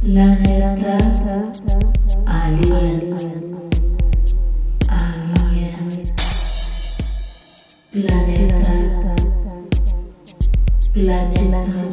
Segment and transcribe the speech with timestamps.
[0.00, 0.96] Planeta
[2.26, 3.16] Alien.
[4.88, 5.88] Alien.
[7.92, 8.74] Planeta.
[10.92, 11.87] Planeta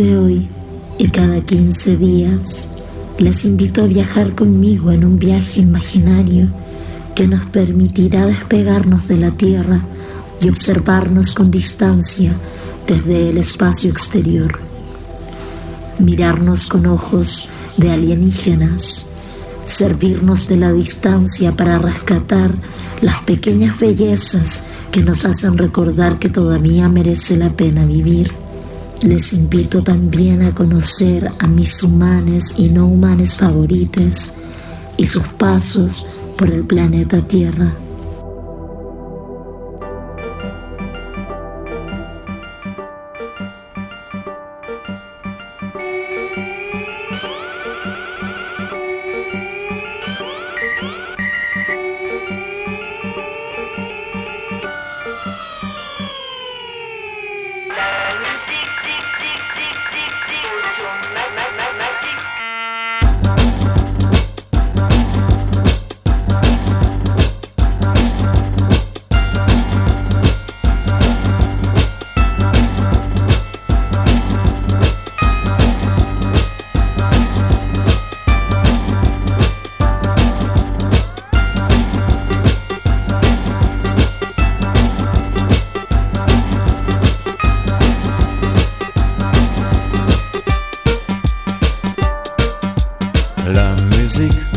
[0.00, 0.48] Desde hoy
[0.96, 2.68] y cada 15 días,
[3.18, 6.48] les invito a viajar conmigo en un viaje imaginario
[7.14, 9.82] que nos permitirá despegarnos de la Tierra
[10.40, 12.32] y observarnos con distancia
[12.86, 14.58] desde el espacio exterior.
[15.98, 19.06] Mirarnos con ojos de alienígenas,
[19.66, 22.54] servirnos de la distancia para rescatar
[23.02, 28.32] las pequeñas bellezas que nos hacen recordar que todavía merece la pena vivir.
[29.02, 34.34] Les invito también a conocer a mis humanos y no humanos favoritos
[34.98, 36.04] y sus pasos
[36.36, 37.72] por el planeta Tierra.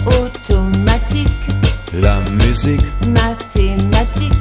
[0.06, 1.30] automatique,
[1.94, 2.82] la musique.
[3.08, 4.32] Mathématique,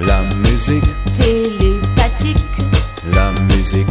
[0.00, 0.84] la musique.
[1.16, 2.38] Télépathique,
[3.12, 3.88] la musique.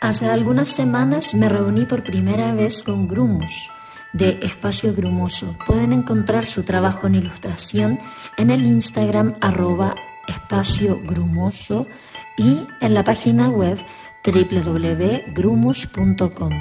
[0.00, 3.70] Hace algunas semanas me reuní por primera vez con Grumos
[4.14, 5.54] de Espacio Grumoso.
[5.66, 7.98] Pueden encontrar su trabajo en ilustración
[8.36, 9.94] en el Instagram arroba
[10.28, 11.86] espacio grumoso
[12.36, 13.78] y en la página web
[14.24, 16.52] www.grumos.com.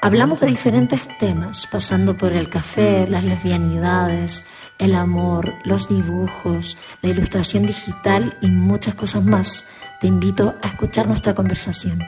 [0.00, 4.46] Hablamos de diferentes temas, pasando por el café, las lesbianidades,
[4.78, 9.66] el amor, los dibujos, la ilustración digital y muchas cosas más.
[10.00, 12.00] Te invito a escuchar nuestra conversación.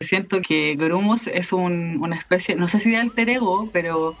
[0.00, 4.16] Siento que Grumos es una especie, no sé si de alter ego, pero,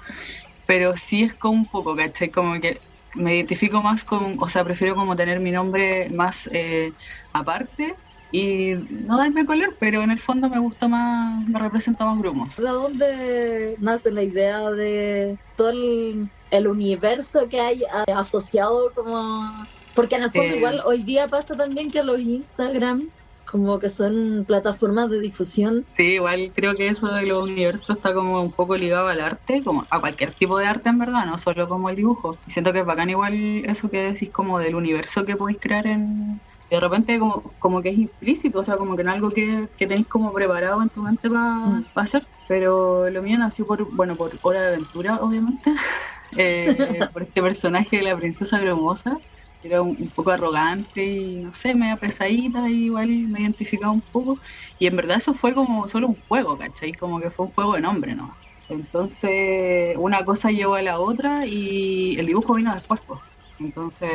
[0.66, 2.30] pero sí es como un poco, ¿cachai?
[2.30, 2.80] Como que
[3.14, 6.92] me identifico más con, o sea, prefiero como tener mi nombre más eh,
[7.32, 7.94] aparte
[8.30, 12.56] y no darme color, pero en el fondo me gusta más, me representa más grumos.
[12.56, 16.28] ¿De dónde nace la idea de todo el,
[16.66, 17.82] universo que hay
[18.14, 19.66] asociado como...
[19.94, 23.08] Porque en el fondo eh, igual hoy día pasa también que los Instagram
[23.50, 25.82] como que son plataformas de difusión.
[25.86, 29.62] Sí, igual creo que eso de los universos está como un poco ligado al arte,
[29.64, 32.36] como a cualquier tipo de arte en verdad, no solo como el dibujo.
[32.46, 35.86] Y siento que es bacán igual eso que decís como del universo que podéis crear
[35.86, 36.40] en...
[36.70, 39.68] De repente como, como que es implícito, o sea, como que no es algo que,
[39.76, 41.86] que tenéis como preparado en tu mente para mm.
[41.94, 42.26] hacer.
[42.46, 45.72] Pero lo mío nació por, bueno, por Hora de Aventura, obviamente,
[46.36, 49.18] eh, por este personaje de la princesa Gromosa
[49.62, 54.38] era un, poco arrogante y no sé, media pesadita, y igual me identificaba un poco.
[54.78, 56.92] Y en verdad eso fue como solo un juego, ¿cachai?
[56.92, 58.36] Como que fue un juego de nombre, ¿no?
[58.68, 63.20] Entonces, una cosa llevó a la otra y el dibujo vino después, pues.
[63.60, 64.10] Entonces,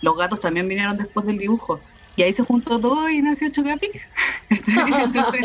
[0.00, 1.80] los gatos también vinieron después del dibujo.
[2.16, 4.08] Y ahí se juntó todo y nació Chocapic.
[4.50, 5.40] Entonces,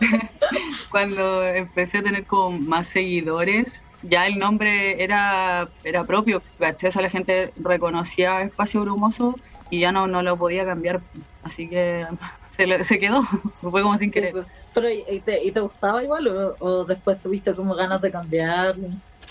[0.90, 6.90] cuando empecé a tener como más seguidores, ya el nombre era, era propio, ¿cachai?
[7.02, 9.34] La gente reconocía Espacio Brumoso
[9.70, 11.00] y ya no, no lo podía cambiar,
[11.42, 12.06] así que
[12.48, 14.46] se, se quedó, fue como sin querer.
[14.74, 18.76] Pero ¿y te, y te gustaba igual o, después tuviste como ganas de cambiar?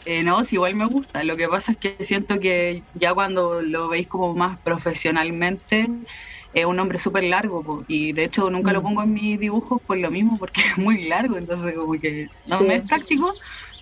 [0.05, 1.23] Eh, no, sí, igual me gusta.
[1.23, 5.89] Lo que pasa es que siento que ya cuando lo veis como más profesionalmente,
[6.53, 8.83] es un nombre súper largo y de hecho nunca lo mm.
[8.83, 12.61] pongo en mis dibujos por lo mismo, porque es muy largo, entonces como que no
[12.61, 13.33] me es práctico,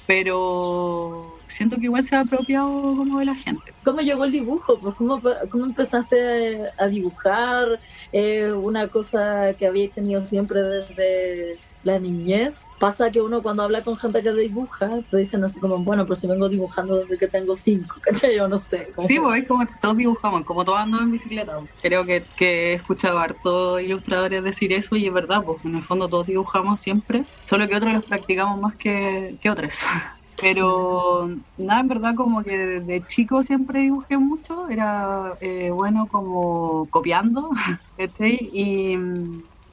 [0.08, 3.74] pero siento que igual se ha apropiado como de la gente.
[3.84, 4.80] ¿Cómo llegó el dibujo?
[4.80, 5.22] Pues, ¿Cómo,
[5.52, 7.80] cómo empezaste a dibujar?
[8.12, 12.68] Eh, una cosa que había tenido siempre desde la niñez.
[12.80, 16.15] Pasa que uno cuando habla con gente que dibuja, te dicen así como, bueno, pero
[16.15, 18.35] si vengo dibujando desde que tengo cinco, ¿cachai?
[18.35, 18.91] Yo no sé.
[19.07, 21.59] Sí, pues es como todos dibujamos, como todos andamos en bicicleta.
[21.81, 25.75] Creo que, que he escuchado a hartos ilustradores decir eso y es verdad, pues en
[25.75, 29.79] el fondo todos dibujamos siempre, solo que otros los practicamos más que, que otros.
[30.41, 36.88] Pero nada, en verdad como que de chico siempre dibujé mucho, era eh, bueno como
[36.89, 37.50] copiando,
[37.97, 38.50] ¿cachai?
[38.51, 38.97] Y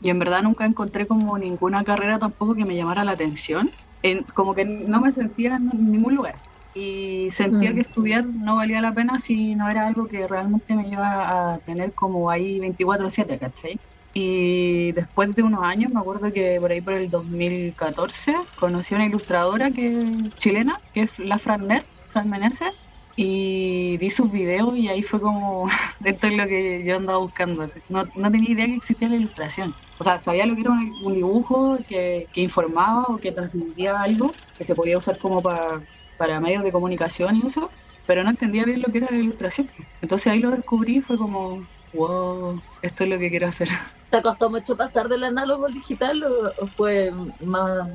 [0.02, 3.70] y en verdad nunca encontré como ninguna carrera tampoco que me llamara la atención.
[4.02, 6.36] En, como que no me sentía en ningún lugar
[6.74, 7.74] y sentía mm.
[7.74, 11.58] que estudiar no valía la pena si no era algo que realmente me iba a
[11.58, 13.78] tener como ahí 24/7, ¿cachai?
[14.12, 18.98] Y después de unos años, me acuerdo que por ahí por el 2014 conocí a
[18.98, 22.72] una ilustradora que chilena, que es la Fran Mer, Fran Meneses,
[23.16, 25.68] y vi sus videos y ahí fue como,
[26.04, 27.66] esto es lo que yo andaba buscando.
[27.88, 29.74] No, no tenía idea que existía la ilustración.
[29.98, 34.32] O sea, sabía lo que era un, dibujo que, que, informaba o que transmitía algo,
[34.56, 35.82] que se podía usar como para,
[36.16, 37.70] para medios de comunicación y eso,
[38.06, 39.70] pero no entendía bien lo que era la ilustración.
[40.02, 43.68] Entonces ahí lo descubrí y fue como, wow, esto es lo que quiero hacer.
[44.10, 46.24] ¿Te costó mucho pasar del análogo al digital
[46.60, 47.12] o, fue
[47.44, 47.88] más...?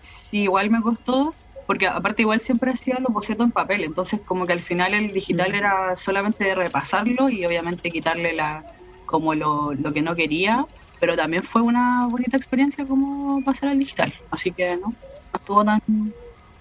[0.00, 1.34] Sí, igual me costó,
[1.66, 5.12] porque aparte igual siempre hacía los bocetos en papel, entonces como que al final el
[5.12, 5.54] digital mm.
[5.54, 8.64] era solamente repasarlo y obviamente quitarle la
[9.04, 10.66] como lo, lo que no quería,
[10.98, 14.94] pero también fue una bonita experiencia como pasar al digital, así que no,
[15.32, 15.80] estuvo tan,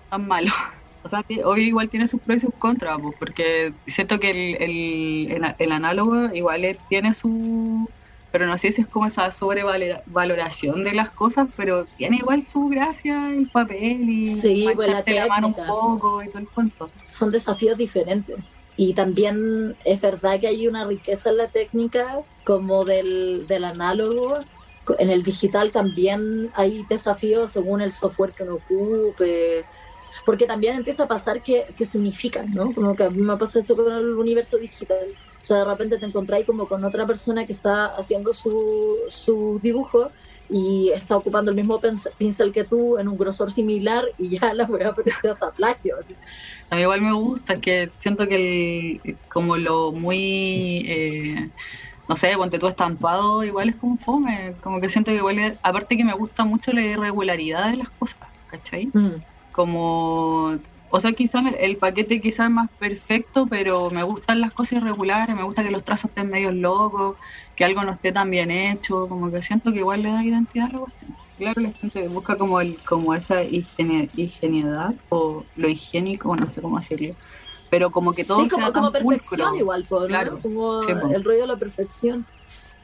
[0.10, 0.51] tan malo.
[1.03, 5.30] O sea, hoy igual tiene sus pros y sus contras, pues, porque siento que el,
[5.30, 7.88] el, el análogo igual tiene su,
[8.36, 12.68] pero no sé si es como esa sobrevaloración de las cosas, pero tiene igual su
[12.68, 16.89] gracia el papel y sí, pues la, mano un poco y todo el cuento.
[17.08, 18.36] Son desafíos diferentes.
[18.75, 24.39] Y también es verdad que hay una riqueza en la técnica como del, del análogo.
[25.00, 29.63] En el digital también hay desafíos según el software que uno ocupe,
[30.25, 32.74] porque también empieza a pasar que, que significan, ¿no?
[32.74, 35.08] Como que a mí me pasa eso con el universo digital
[35.46, 39.60] o sea, de repente te encontráis como con otra persona que está haciendo su, su
[39.62, 40.10] dibujo
[40.50, 41.80] y está ocupando el mismo
[42.18, 45.98] pincel que tú en un grosor similar y ya la voy a parecer hasta plagio.
[46.72, 51.50] A mí igual me gusta, que siento que el, como lo muy, eh,
[52.10, 55.96] no sé, ponte tú estampado, igual es como fome, como que siento que igual, aparte
[55.96, 58.90] que me gusta mucho la irregularidad de las cosas, ¿cachai?
[58.92, 59.22] Mm.
[59.52, 60.58] Como
[60.96, 65.36] o sea, quizá el paquete quizás es más perfecto, pero me gustan las cosas irregulares,
[65.36, 67.18] me gusta que los trazos estén medio locos,
[67.58, 70.70] que algo no esté tan bien hecho, como que siento que igual le da identidad
[70.70, 71.14] a la cuestión.
[71.38, 76.78] Claro, la gente busca como el, como esa higienidad o lo higiénico, no sé cómo
[76.78, 77.14] decirlo.
[77.70, 81.58] Pero como que todo sí, como, como perfección igual, claro, como el rollo de la
[81.58, 82.25] perfección.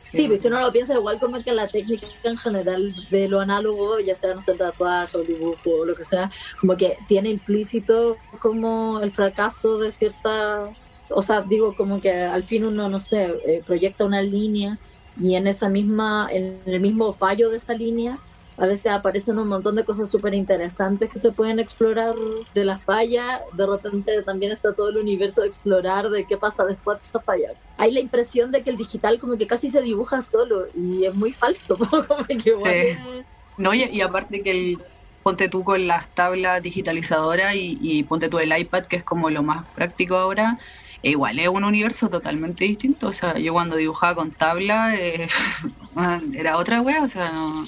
[0.01, 3.39] Sí, pues si uno lo piensa igual como que la técnica en general de lo
[3.39, 8.17] análogo, ya sea, no el tatuaje el dibujo lo que sea, como que tiene implícito
[8.41, 10.71] como el fracaso de cierta,
[11.09, 14.79] o sea, digo como que al fin uno, no sé, eh, proyecta una línea
[15.21, 18.17] y en esa misma, en el mismo fallo de esa línea,
[18.57, 22.13] a veces aparecen un montón de cosas súper interesantes que se pueden explorar
[22.53, 23.41] de la falla.
[23.53, 27.19] De repente también está todo el universo de explorar de qué pasa después de esa
[27.19, 27.53] falla.
[27.77, 31.15] Hay la impresión de que el digital como que casi se dibuja solo y es
[31.15, 31.77] muy falso.
[32.07, 32.97] como que
[33.57, 34.79] No, y, aparte que el,
[35.23, 39.43] ponte tú con las tablas digitalizadoras y, ponte tú el iPad, que es como lo
[39.43, 40.59] más práctico ahora,
[41.01, 43.07] igual es un universo totalmente distinto.
[43.07, 45.27] O sea, yo cuando dibujaba con tabla eh,
[46.33, 47.67] era otra wea, o sea, no,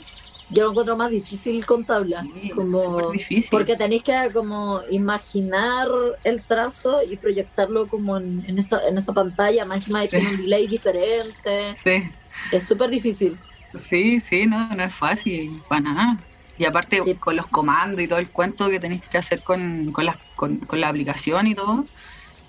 [0.49, 3.11] yo lo encuentro más difícil con tabla, como
[3.49, 5.87] porque tenéis que como imaginar
[6.23, 10.67] el trazo y proyectarlo como en, esa, en esa pantalla, más encima tiene un delay
[10.67, 11.75] diferente.
[11.75, 12.03] Sí.
[12.51, 13.37] Es súper difícil.
[13.73, 16.19] Sí, sí, no, no es fácil, para nada.
[16.57, 20.05] Y aparte con los comandos y todo el cuento que tenéis que hacer con, con,
[20.05, 21.85] la, con, la aplicación y todo,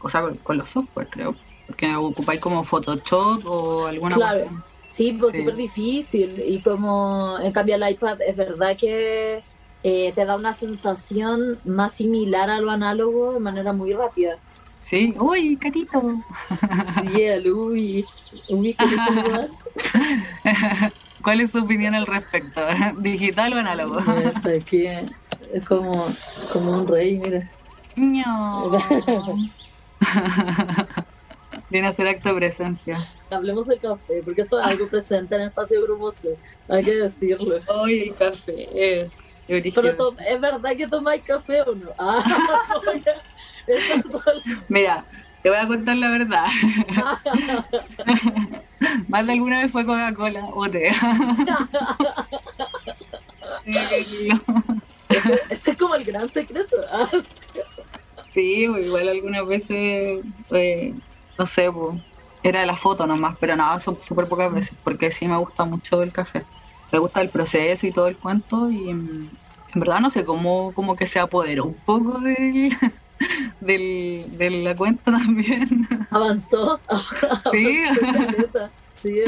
[0.03, 1.35] o sea, con, los software, creo.
[1.67, 4.51] Porque ocupáis como Photoshop o alguna claro.
[4.95, 6.41] Sí, pues súper difícil.
[6.47, 9.43] Y como en cambio el iPad es verdad que
[9.83, 14.39] eh, te da una sensación más similar a lo análogo de manera muy rápida.
[14.79, 16.01] Sí, uy, carito.
[16.95, 18.05] Sí, el uy.
[18.49, 18.85] Uy, ¿qué
[21.25, 22.61] ¿Cuál es su opinión al respecto?
[22.99, 23.99] ¿Digital o análogo?
[23.99, 24.87] Aquí
[25.53, 26.07] es como,
[26.53, 27.51] como un rey, mira.
[27.97, 28.71] No.
[31.75, 33.04] Viene a ser acto de presencia.
[33.31, 36.37] Hablemos del café, porque eso es algo presente en el espacio Grupo C.
[36.69, 37.59] Hay que decirlo.
[37.69, 39.11] Ay, el café.
[39.49, 41.90] Pero ¿es verdad que tomáis café o no?
[41.99, 42.23] Ah,
[44.69, 45.04] Mira,
[45.43, 46.47] te voy a contar la verdad.
[49.09, 50.90] Más de alguna vez fue Coca-Cola o té.
[53.66, 54.28] este,
[55.50, 56.76] este, es como el gran secreto.
[58.23, 60.21] sí, pues igual algunas veces
[60.52, 60.95] eh,
[61.38, 61.71] no sé,
[62.43, 66.03] era la foto nomás, pero nada, son súper pocas veces, porque sí me gusta mucho
[66.03, 66.45] el café.
[66.93, 69.31] Me gusta el proceso y todo el cuento, y en,
[69.75, 72.71] verdad no sé cómo, cómo que se apoderó un poco de,
[73.61, 75.88] de la cuenta también.
[76.11, 76.81] Avanzó.
[77.50, 77.83] Sí.
[78.95, 79.21] sí,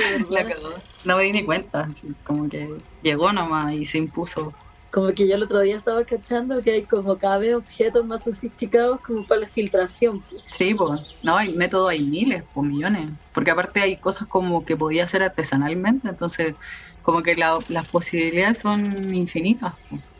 [1.05, 1.89] No me di ni cuenta,
[2.25, 2.69] como que
[3.03, 4.53] llegó nomás y se impuso.
[4.97, 8.25] Como que yo el otro día estaba cachando que hay como cada vez objetos más
[8.25, 10.23] sofisticados como para la filtración.
[10.51, 13.11] Sí, pues, no, hay métodos, hay miles, pues millones.
[13.35, 16.55] Porque aparte hay cosas como que podía hacer artesanalmente, entonces
[17.03, 19.75] como que las posibilidades son infinitas.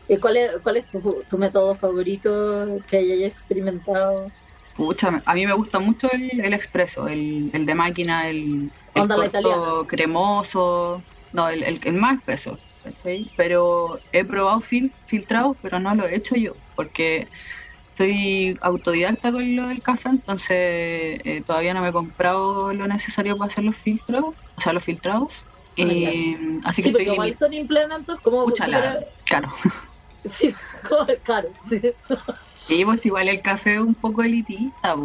[0.07, 4.27] ¿Y cuál es, cuál es tu, método favorito que hayas experimentado?
[4.75, 9.87] Pucha, a mí me gusta mucho el, el expreso, el, el, de máquina, el, el
[9.87, 11.01] cremoso,
[11.33, 12.59] no, el, el, más espeso.
[13.35, 17.27] Pero he probado fil filtrados, pero no lo he hecho yo, porque
[17.97, 23.37] soy autodidacta con lo del café, entonces eh, todavía no me he comprado lo necesario
[23.37, 25.43] para hacer los filtros, o sea, los filtrados.
[25.75, 28.45] Eh, así sí, que igual son implementos como...
[28.45, 29.51] Pucha, caro.
[30.25, 30.53] Sí,
[30.87, 31.81] como caro, sí.
[32.69, 34.95] Y pues igual el café es un poco elitista,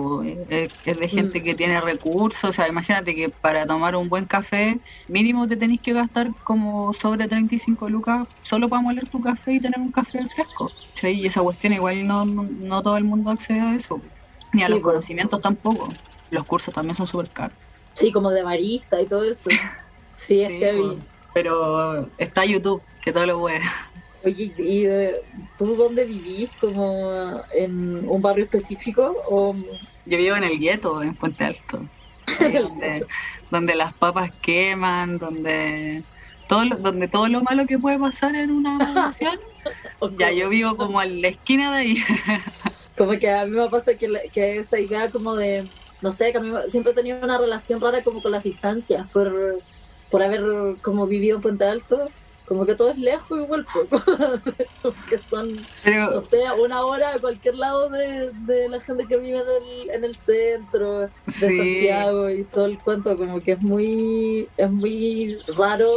[0.49, 1.45] Es, de gente mm.
[1.45, 5.81] que tiene recursos, o sea, imagínate que para tomar un buen café mínimo te tenés
[5.81, 10.26] que gastar como sobre 35 lucas solo para moler tu café y tener un café
[10.28, 10.73] fresco.
[11.02, 14.00] Y esa cuestión igual no, no, todo el mundo accede a eso,
[14.52, 15.92] ni a los conocimientos tampoco.
[16.31, 17.57] Los cursos también son súper caros.
[17.95, 19.50] Sí, como de barista y todo eso.
[20.14, 20.99] Sí, es heavy.
[21.33, 23.62] Pero está YouTube, que todo lo puede.
[24.25, 24.87] Oye, ¿y
[25.59, 26.50] tú dónde vivís?
[26.61, 29.17] ¿Como en un barrio específico?
[29.29, 29.55] O...
[30.07, 31.85] Yo vivo en el gueto, en Puente Alto.
[33.50, 36.05] donde, las papas queman, donde
[36.49, 39.38] todo lo, donde todo lo malo que puede pasar en una nación.
[40.19, 41.97] ya yo vivo como en la esquina de ahí.
[42.97, 45.69] como que a mí me pasa que, que esa idea como de,
[46.00, 49.09] no sé, que a mí siempre he tenido una relación rara como con las distancias,
[49.12, 49.61] por,
[50.11, 52.09] por haber como vivido en Puente Alto
[52.53, 53.89] como que todo es lejos igual, pues,
[55.09, 55.59] que son,
[56.13, 59.91] o sea, una hora a cualquier lado de, de la gente que vive en el,
[59.91, 65.39] en el centro de Santiago y todo el cuento, como que es muy, es muy
[65.57, 65.89] raro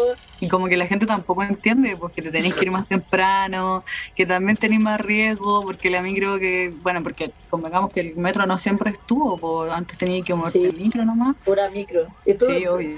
[0.45, 3.83] y como que la gente tampoco entiende, porque te tenéis que ir más temprano,
[4.15, 8.45] que también tenéis más riesgo, porque la micro que, bueno, porque convengamos que el metro
[8.45, 11.35] no siempre estuvo, pues antes tenía que moverte sí, el micro nomás.
[11.43, 12.07] Pura micro.
[12.25, 12.45] ¿Y tú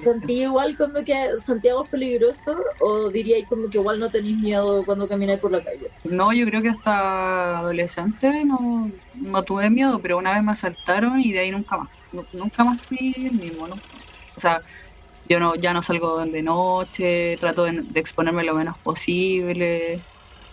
[0.04, 4.86] sentí igual como que Santiago es peligroso o diríais como que igual no tenéis miedo
[4.86, 5.92] cuando camináis por la calle?
[6.04, 11.20] No, yo creo que hasta adolescente no, no tuve miedo, pero una vez me asaltaron
[11.22, 11.90] y de ahí nunca más.
[12.32, 13.82] Nunca más fui el mismo, ¿no?
[14.36, 14.62] O sea,
[15.30, 20.02] yo no ya no salgo de noche, trato de, exponerme lo menos posible,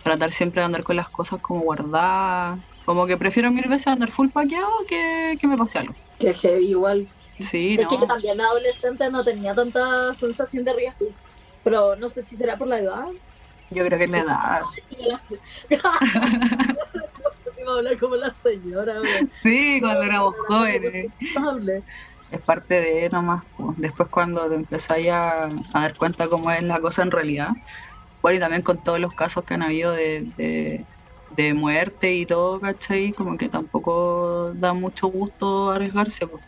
[0.03, 2.59] tratar siempre de andar con las cosas como guardadas.
[2.85, 5.95] Como que prefiero mil veces andar full paqueado que, que me pase algo.
[6.19, 7.07] Que heavy igual.
[7.39, 11.07] Sí, sé que también adolescente no tenía tanta sensación de riesgo,
[11.63, 13.05] pero no sé si será por la edad.
[13.71, 14.61] Yo creo que es la edad.
[17.67, 19.01] hablar como la señora.
[19.29, 21.11] Sí, cuando éramos jóvenes.
[22.31, 23.43] Es parte de nomás.
[23.77, 27.49] Después cuando te empezáis a, dar cuenta cómo es la cosa en realidad.
[28.21, 30.83] Bueno, y también con todos los casos que han habido de,
[31.35, 33.11] de, muerte y todo, ¿cachai?
[33.11, 36.25] Como que tampoco da mucho gusto arriesgarse.
[36.25, 36.43] Pues.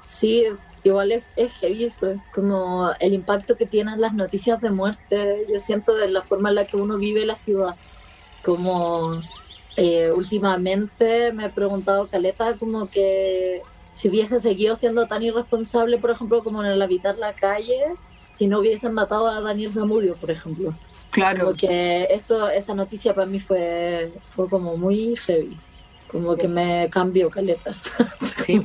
[0.00, 0.44] Sí,
[0.82, 5.60] igual es, es heavy eso, como el impacto que tienen las noticias de muerte, yo
[5.60, 7.76] siento de la forma en la que uno vive la ciudad,
[8.42, 9.20] como
[9.76, 13.62] eh, últimamente me he preguntado, Caleta, como que
[14.00, 17.78] si hubiese seguido siendo tan irresponsable, por ejemplo, como en el habitar la calle,
[18.32, 20.74] si no hubiesen matado a Daniel Zamudio, por ejemplo.
[21.10, 21.44] Claro.
[21.44, 25.54] Porque eso, esa noticia para mí fue, fue como muy heavy.
[26.10, 27.76] Como que me cambió caleta.
[28.16, 28.62] Sí,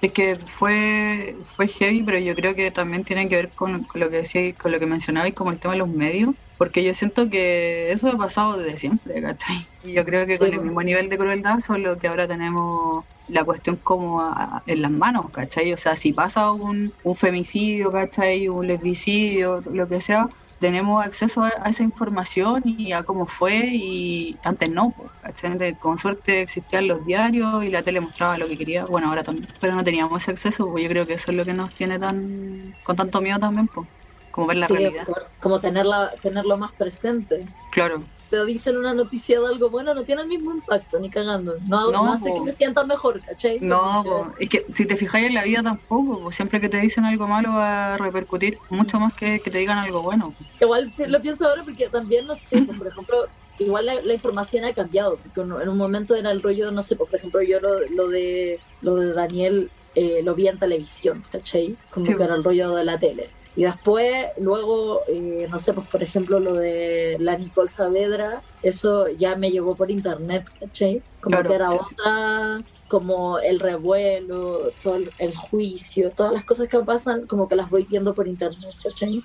[0.00, 4.08] es que fue, fue heavy, pero yo creo que también tiene que ver con, lo
[4.08, 6.94] que decía, con lo que mencionaba y como el tema de los medios, porque yo
[6.94, 9.66] siento que eso ha pasado desde siempre, ¿cachai?
[9.84, 13.44] Y yo creo que con el mismo nivel de crueldad, solo que ahora tenemos la
[13.44, 14.22] cuestión como
[14.66, 15.72] en las manos, ¿cachai?
[15.72, 18.48] O sea, si pasa un, un femicidio, ¿cachai?
[18.48, 20.28] Un lesbicidio, lo que sea,
[20.64, 26.40] tenemos acceso a, esa información y a cómo fue y antes no, pues, con suerte
[26.40, 29.84] existían los diarios y la tele mostraba lo que quería, bueno ahora también, pero no
[29.84, 32.96] teníamos ese acceso, pues yo creo que eso es lo que nos tiene tan con
[32.96, 33.86] tanto miedo también, pues,
[34.34, 35.06] como ver la realidad.
[35.40, 37.46] Como tenerla, tenerlo más presente.
[37.70, 41.56] Claro te dicen una noticia de algo bueno, no tiene el mismo impacto, ni cagando.
[41.68, 43.60] No, no, hace que me sienta mejor, ¿cachai?
[43.60, 47.28] No, es que si te fijáis en la vida tampoco, siempre que te dicen algo
[47.28, 50.34] malo va a repercutir mucho más que que te digan algo bueno.
[50.60, 53.28] Igual lo pienso ahora porque también, no sé, por ejemplo,
[53.60, 57.14] igual la, información ha cambiado, porque en un momento era el rollo, no sé, por
[57.14, 61.76] ejemplo, yo lo, lo de lo de Daniel eh, lo vi en televisión, ¿cachai?
[61.90, 63.30] Como que era el rollo de la tele.
[63.56, 69.08] Y después, luego, eh, no sé, pues por ejemplo lo de la Nicole Saavedra, eso
[69.08, 71.02] ya me llegó por internet, ¿cachai?
[71.20, 77.26] Como que era otra, como el revuelo, todo el, juicio, todas las cosas que pasan,
[77.26, 79.22] como que las voy viendo por internet, ¿cachai?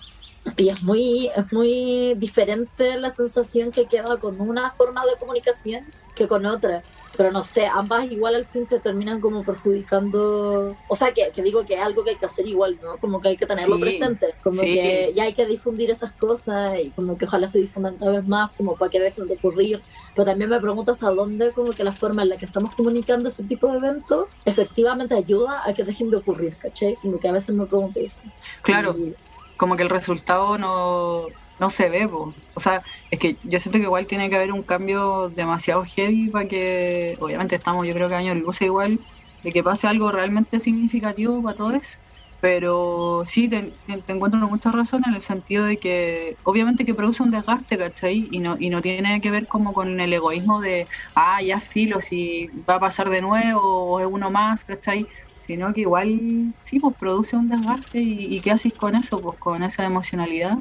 [0.58, 5.86] Y es muy, es muy diferente la sensación que queda con una forma de comunicación
[6.16, 6.84] que con otra
[7.16, 11.42] pero no sé, ambas igual al fin te terminan como perjudicando, o sea, que, que
[11.42, 12.98] digo que es algo que hay que hacer igual, ¿no?
[12.98, 16.90] Como que hay que tenerlo presente, como que ya hay que difundir esas cosas y
[16.92, 19.82] como que ojalá se difundan cada vez más, como para que dejen de ocurrir,
[20.16, 23.28] pero también me pregunto hasta dónde como que la forma en la que estamos comunicando
[23.28, 26.96] ese tipo de eventos efectivamente ayuda a que dejen de ocurrir, ¿cachai?
[27.02, 28.22] Como que a veces me pregunto eso.
[28.62, 28.96] Claro.
[29.58, 31.26] como que el resultado no,
[31.60, 34.64] no se ve, o sea, es que yo siento que igual tiene que haber un
[34.64, 39.06] cambio demasiado heavy para que, obviamente estamos yo creo que años luz igual,
[39.42, 42.00] de que pase algo realmente significativo para todos,
[42.40, 47.32] pero sí, te, encuentro mucha razón en el sentido de que obviamente que produce un
[47.32, 48.28] desgaste, ¿cachai?
[48.32, 52.00] Y no, y no tiene que ver como con el egoísmo de, ah, ya filo,
[52.02, 55.08] si va a pasar de nuevo o es uno más, ¿cachai?
[55.38, 59.22] Sino que igual sí, pues produce un desgaste y, y ¿qué haces con eso?
[59.22, 60.58] Pues con esa emocionalidad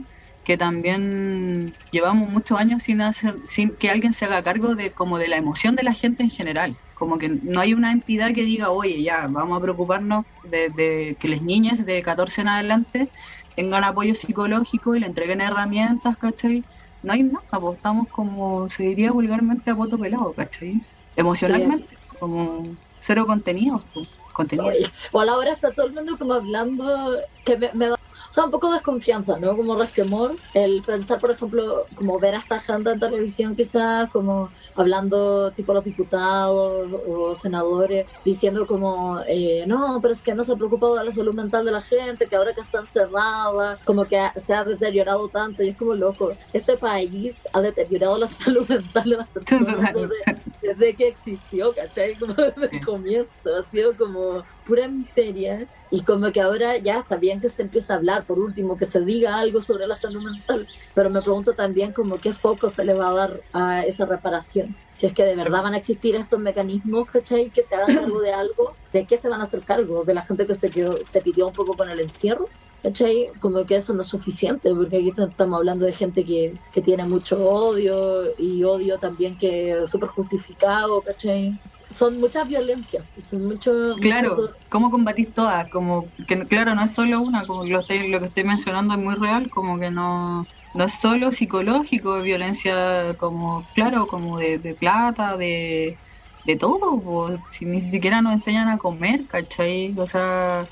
[0.49, 5.19] que también llevamos muchos años sin hacer, sin que alguien se haga cargo de como
[5.19, 6.75] de la emoción de la gente en general.
[6.95, 11.29] Como que no hay una entidad que diga, oye, ya, vamos a preocuparnos de, que
[11.29, 13.09] las niñas de 14 en adelante
[13.57, 16.65] tengan apoyo psicológico y le entreguen herramientas, ¿cachai?
[17.03, 20.81] No hay nada, pues estamos como, se diría vulgarmente a voto pelado, ¿cachai?
[21.15, 23.83] Emocionalmente, como cero contenido.
[23.93, 24.73] Pues, contenido.
[25.13, 27.98] O a la hora está todo el mundo como hablando, que me, me da
[28.31, 29.57] o sea, un poco de desconfianza, ¿no?
[29.57, 34.51] Como resquemor, el pensar, por ejemplo, como ver a esta gente en televisión quizás, como
[34.79, 40.53] hablando tipo los diputados o senadores, diciendo como, eh, no, pero es que no se
[40.53, 44.05] ha preocupado de la salud mental de la gente, que ahora que está encerrada, como
[44.05, 48.67] que se ha deteriorado tanto, y es como loco, este país ha deteriorado la salud
[48.69, 49.95] mental de las personas
[50.63, 52.17] desde, que existió, ¿cachai?
[52.17, 57.17] Como desde el comienzo, ha sido como pura miseria y como que ahora ya está
[57.17, 60.23] bien que se empiece a hablar, por último, que se diga algo sobre la salud
[60.23, 64.05] mental, pero me pregunto también como qué foco se le va a dar a esa
[64.05, 64.68] reparación.
[64.95, 67.51] Si es que de verdad van a existir estos mecanismos, ¿cachai?
[67.51, 70.05] Que se hagan cargo de algo, ¿de qué se van a hacer cargo?
[70.05, 72.49] ¿De la gente que se, quedó, se pidió un poco con el encierro?
[72.81, 73.31] ¿cachai?
[73.41, 77.05] Como que eso no es suficiente, porque aquí estamos hablando de gente que, que tiene
[77.07, 81.59] mucho odio y odio también que es súper justificado, ¿cachai?
[81.91, 85.69] son muchas violencias, son mucho, Claro, mucho- ¿cómo combatís todas?
[85.71, 89.01] Como que claro, no es solo una, como lo, estoy- lo que estoy mencionando es
[89.01, 94.59] muy real, como que no, no es solo psicológico, es violencia como, claro, como de,
[94.79, 96.01] plata, de,
[96.45, 99.95] de todo, pues, si ni siquiera nos enseñan a comer, ¿cachai?
[99.99, 100.71] O sea,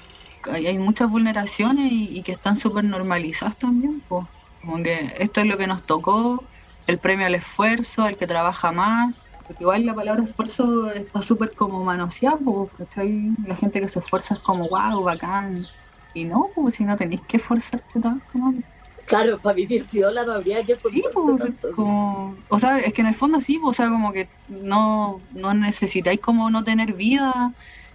[0.51, 4.27] hay, muchas vulneraciones y, que están súper normalizadas también, pues.
[4.61, 6.49] Como que esto es lo que nos tocó,
[6.87, 9.31] el premio al esfuerzo, el que trabaja más.
[9.47, 12.39] Porque igual la palabra esfuerzo está súper como manoseada,
[12.77, 13.35] ¿cachai?
[13.45, 15.71] La gente que se esfuerza es como, wow, bacán.
[16.13, 18.55] Y no, pues si no tenéis que esforzarte tanto, ¿no?
[19.07, 21.73] Claro, para vivir piola no habría que Sí, pues, tanto.
[21.75, 25.21] como, o sea, es que en el fondo sí, pues, o sea, como que no,
[25.33, 27.53] no necesitáis como no tener vida,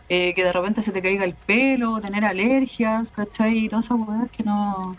[0.10, 3.66] eh, que de repente se te caiga el pelo, tener alergias, ¿cachai?
[3.66, 4.98] Y todas esas cosas que no,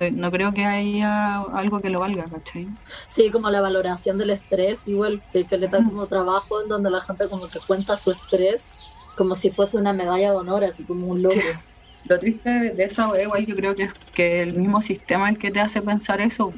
[0.00, 2.68] eh, no creo que haya algo que lo valga, ¿cachai?
[3.06, 6.90] Sí, como la valoración del estrés, igual que, que le da como trabajo en donde
[6.90, 8.72] la gente como que cuenta su estrés
[9.18, 11.42] como si fuese una medalla de honor, así como un logro.
[12.08, 15.50] Lo triste de, esa igual yo creo que es que el mismo sistema el que
[15.50, 16.54] te hace pensar eso,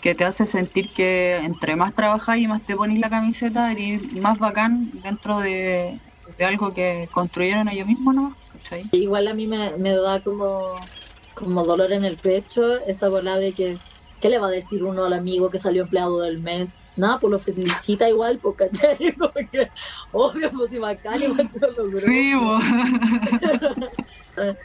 [0.00, 4.02] que te hace sentir que entre más trabajas y más te pones la camiseta, eres
[4.12, 6.00] más bacán dentro de,
[6.36, 8.38] de algo que construyeron ellos mismos, ¿no?
[8.48, 8.92] ¿Cachai?
[8.92, 10.92] Igual a mí me, me da como,
[11.34, 13.80] como dolor en el pecho esa bola de que,
[14.20, 16.88] ¿qué le va a decir uno al amigo que salió empleado del mes?
[16.96, 19.12] Nada, pues lo felicita igual, pues, ¿cachai?
[19.18, 19.70] Como que,
[20.12, 21.98] obvio, pues si bacán, igual que lo logró.
[21.98, 22.32] Sí.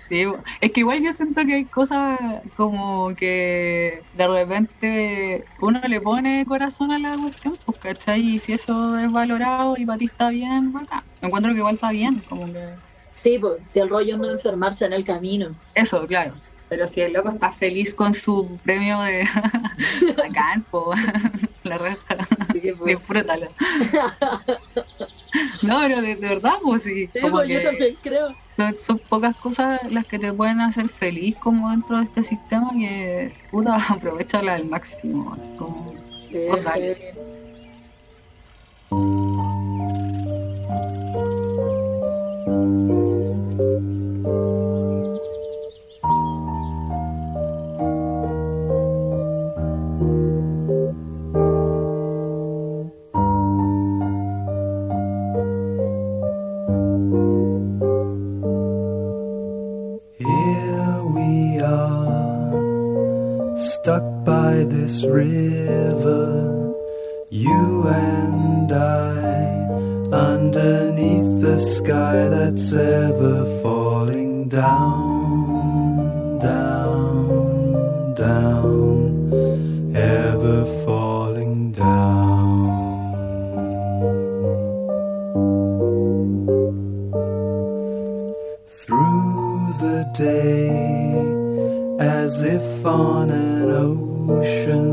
[0.10, 0.26] Sí,
[0.62, 2.18] es que igual yo siento que hay cosas
[2.56, 8.22] como que de repente uno le pone corazón a la cuestión, pues, ¿cachai?
[8.22, 11.04] Y si eso es valorado y para ti está bien, bacán.
[11.22, 12.70] Encuentro que igual está bien, como que...
[13.12, 15.56] Sí, pues si el rollo es no enfermarse en el camino.
[15.74, 16.36] Eso, claro.
[16.70, 19.26] Pero si el loco está feliz con su premio de
[20.18, 20.66] bacán,
[21.64, 21.78] la
[22.48, 23.48] Porque, pues, disfrútalo.
[25.62, 27.10] No, pero de, de verdad, pues sí.
[27.14, 28.36] sí, como pues, yo también creo.
[28.58, 32.70] son, son pocas cosas las que te pueden hacer feliz como dentro de este sistema
[32.72, 35.94] que puta aprovechala al máximo así como
[36.32, 36.66] Sí, Pues
[63.86, 66.74] stuck by this river,
[67.30, 69.36] you and I,
[70.12, 82.26] underneath the sky that's ever falling down, down, down, ever falling down.
[88.68, 90.65] through the day
[92.36, 94.92] as if on an ocean,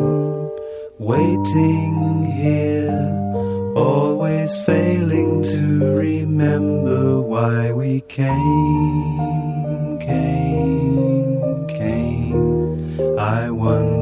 [0.98, 13.18] waiting here, always failing to remember why we came, came, came.
[13.18, 14.01] I wonder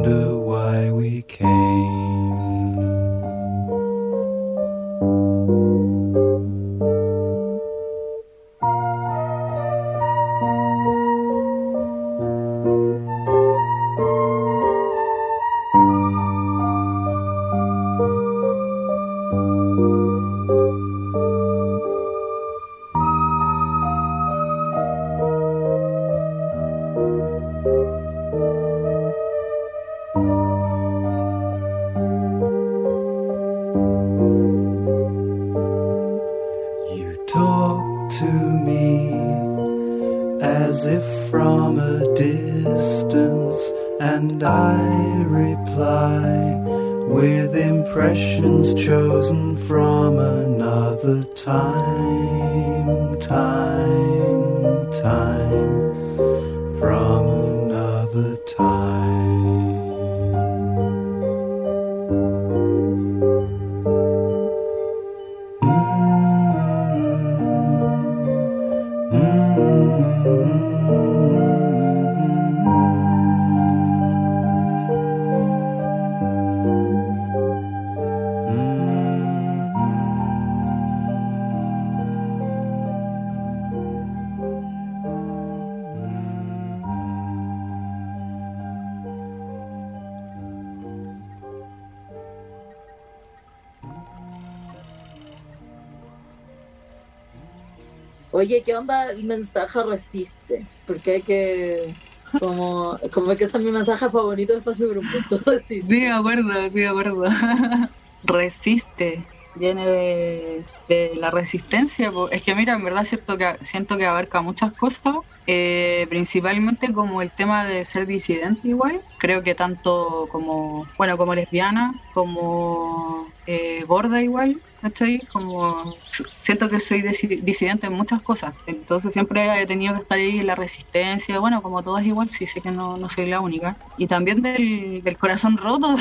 [98.51, 100.67] Oye, ¿qué onda el mensaje resiste?
[100.85, 101.95] Porque hay que...
[102.41, 105.07] Como, como que ese es mi mensaje favorito de Espacio Grupo.
[105.47, 105.83] resiste.
[105.87, 107.23] Sí, de acuerdo, sí, de acuerdo.
[108.23, 109.29] resiste.
[109.55, 112.13] Viene de, la resistencia.
[112.33, 115.15] Es que mira, en verdad cierto que siento que abarca muchas cosas.
[115.47, 119.05] eh, principalmente como el tema de ser disidente igual.
[119.17, 124.61] Creo que tanto como, bueno, como lesbiana, como eh, gorda igual.
[124.77, 125.21] ¿Cachai?
[125.27, 126.07] Como
[126.41, 128.55] siento que soy disi- disidente en muchas cosas.
[128.67, 131.39] Entonces siempre he tenido que estar ahí en la resistencia.
[131.39, 133.77] Bueno, como todas igual, sí sé que no, no soy la única.
[133.99, 135.97] Y también del, del corazón roto.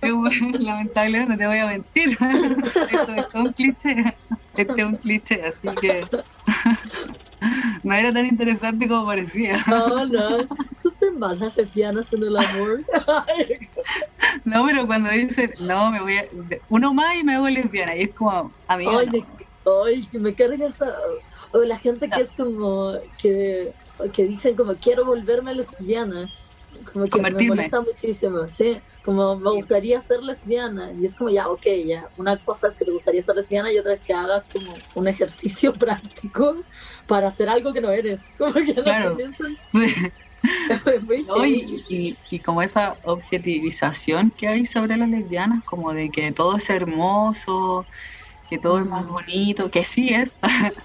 [0.58, 2.18] Lamentablemente no te voy a mentir.
[2.90, 4.16] Esto es todo un cliché.
[4.56, 6.06] Este es un cliché, así que
[7.82, 9.58] no era tan interesante como parecía.
[9.66, 10.38] No, no.
[10.82, 12.84] Súper malas lesbianas en el amor.
[14.46, 16.24] No, pero cuando dicen, no, me voy a.
[16.68, 17.96] Uno más y me hago lesbiana.
[17.96, 18.98] Y es como, amiga.
[19.00, 19.08] Ay,
[19.66, 19.84] no.
[19.84, 20.96] ay, que me carga esa.
[21.52, 22.94] O la gente que es como.
[23.18, 23.72] que,
[24.12, 26.32] que dicen como quiero volverme lesbiana.
[26.92, 28.78] Como que me molesta muchísimo, sí.
[29.04, 30.92] Como me gustaría ser lesbiana.
[30.92, 32.08] Y es como ya, ok, ya.
[32.16, 35.08] Una cosa es que te gustaría ser lesbiana y otra es que hagas como un
[35.08, 36.56] ejercicio práctico
[37.08, 38.32] para hacer algo que no eres.
[38.38, 39.16] Como que no Claro.
[39.16, 39.56] piensan.
[41.22, 46.30] No, y, y- y como esa objetivización que hay sobre las lesbianas, como de que
[46.32, 47.88] todo es hermoso,
[48.46, 49.08] que todo es más Mm.
[49.08, 50.40] bonito, que sí es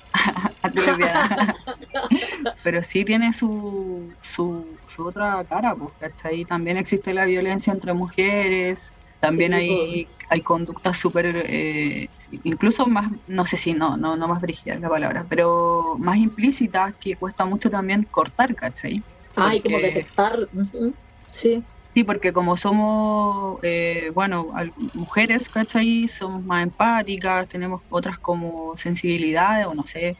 [2.62, 6.46] pero sí tiene su, su, su otra cara, pues, ¿cachai?
[6.46, 12.12] También existe la violencia entre mujeres, también Sí, hay, hay conductas súper, eh,
[12.44, 16.96] incluso más, no sé si no, no, no más brígidas la palabra, pero más implícitas
[17.00, 19.06] que cuesta mucho también cortar, ¿cachai?
[19.50, 20.40] Ay, como porque- detectar.
[20.52, 20.98] ujú,
[21.32, 21.66] Sí.
[21.80, 24.52] Sí, porque como somos, eh, bueno,
[24.94, 26.08] mujeres, ¿cachai?
[26.08, 30.18] Somos más empáticas, tenemos otras como sensibilidades o no sé,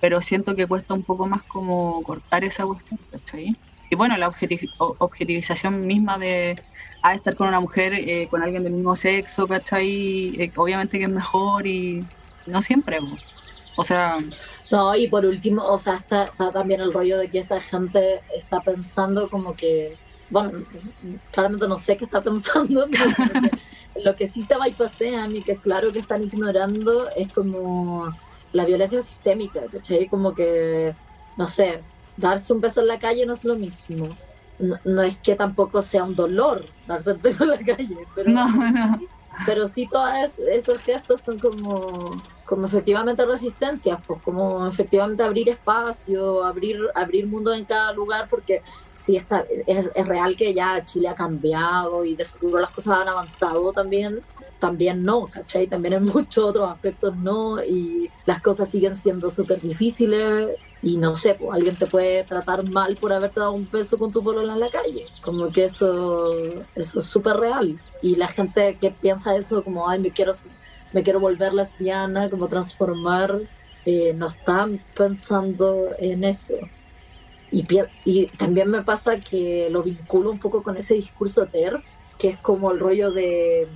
[0.00, 3.60] pero siento que cuesta un poco más como cortar esa cuestión, ¿cachai?
[3.90, 6.62] Y bueno, la objeti- o- objetivización misma de
[7.02, 10.36] ah, estar con una mujer, eh, con alguien del mismo sexo, ¿cachai?
[10.40, 12.08] Eh, obviamente que es mejor y
[12.46, 13.00] no siempre,
[13.74, 14.18] o sea,
[14.70, 18.22] No, y por último, o sea, está, está también el rollo de que esa gente
[18.28, 20.66] está pensando como que, bueno,
[21.30, 25.58] claramente no sé qué está pensando, pero que lo que sí se bypasean y que
[25.60, 28.20] claro que están ignorando es como
[28.52, 30.08] la violencia sistémica, ¿cachai?
[30.08, 30.98] Como que,
[31.36, 34.20] no sé, darse un beso en la calle no es lo mismo.
[34.58, 38.30] No, no es que tampoco sea un dolor darse el beso en la calle, pero
[38.32, 38.98] no, no.
[39.44, 45.50] pero sí todos es- esos gestos son como, como efectivamente resistencias, pues como efectivamente abrir
[45.50, 48.62] espacio, abrir, abrir mundo en cada lugar, porque
[48.94, 53.08] sí está, es, real que ya Chile ha cambiado y de seguro las cosas han
[53.08, 54.20] avanzado también,
[54.58, 55.66] también no, ¿cachai?
[55.66, 60.48] También en muchos otros aspectos no, y las cosas siguen siendo súper difíciles.
[60.80, 64.12] Y no sé, pues alguien te puede tratar mal por haberte dado un beso con
[64.12, 65.06] tu polola en la calle.
[65.22, 66.32] Como que eso,
[66.76, 67.80] eso es súper real.
[68.00, 70.32] Y la gente que piensa eso como, ay, me quiero,
[70.92, 73.40] me quiero volver lesbiana, como transformar,
[73.84, 76.54] eh, no están pensando en eso.
[77.50, 77.66] Y,
[78.04, 81.84] y también me pasa que lo vinculo un poco con ese discurso TERF,
[82.18, 83.68] que es como el rollo de,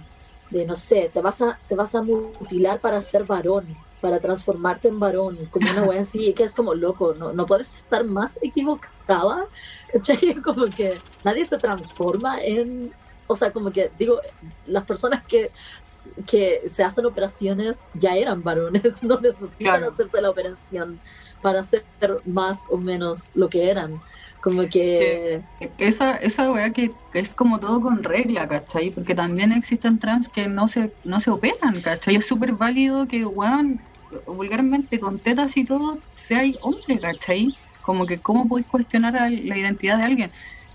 [0.50, 3.66] de no sé, te vas, a, te vas a mutilar para ser varón,
[4.00, 7.74] para transformarte en varón, como una wea así, que es como loco, no, no puedes
[7.78, 9.46] estar más equivocada,
[9.92, 10.34] ¿cachai?
[10.44, 12.92] Como que nadie se transforma en,
[13.26, 14.20] o sea, como que digo,
[14.66, 15.50] las personas que,
[16.26, 19.90] que se hacen operaciones ya eran varones, no necesitan Claro.
[19.92, 21.00] hacerse la operación
[21.40, 21.84] para ser
[22.24, 24.00] más o menos lo que eran.
[24.42, 25.40] Como que...
[25.78, 28.90] Esa, esa weá que, que es como todo con regla, ¿cachai?
[28.90, 32.16] Porque también existen trans que no se, no se operan, ¿cachai?
[32.16, 33.80] Es súper válido que, weón,
[34.26, 37.56] vulgarmente con tetas y todo, sea hombre, ¿cachai?
[37.82, 40.30] Como que cómo podéis cuestionar a la identidad de alguien.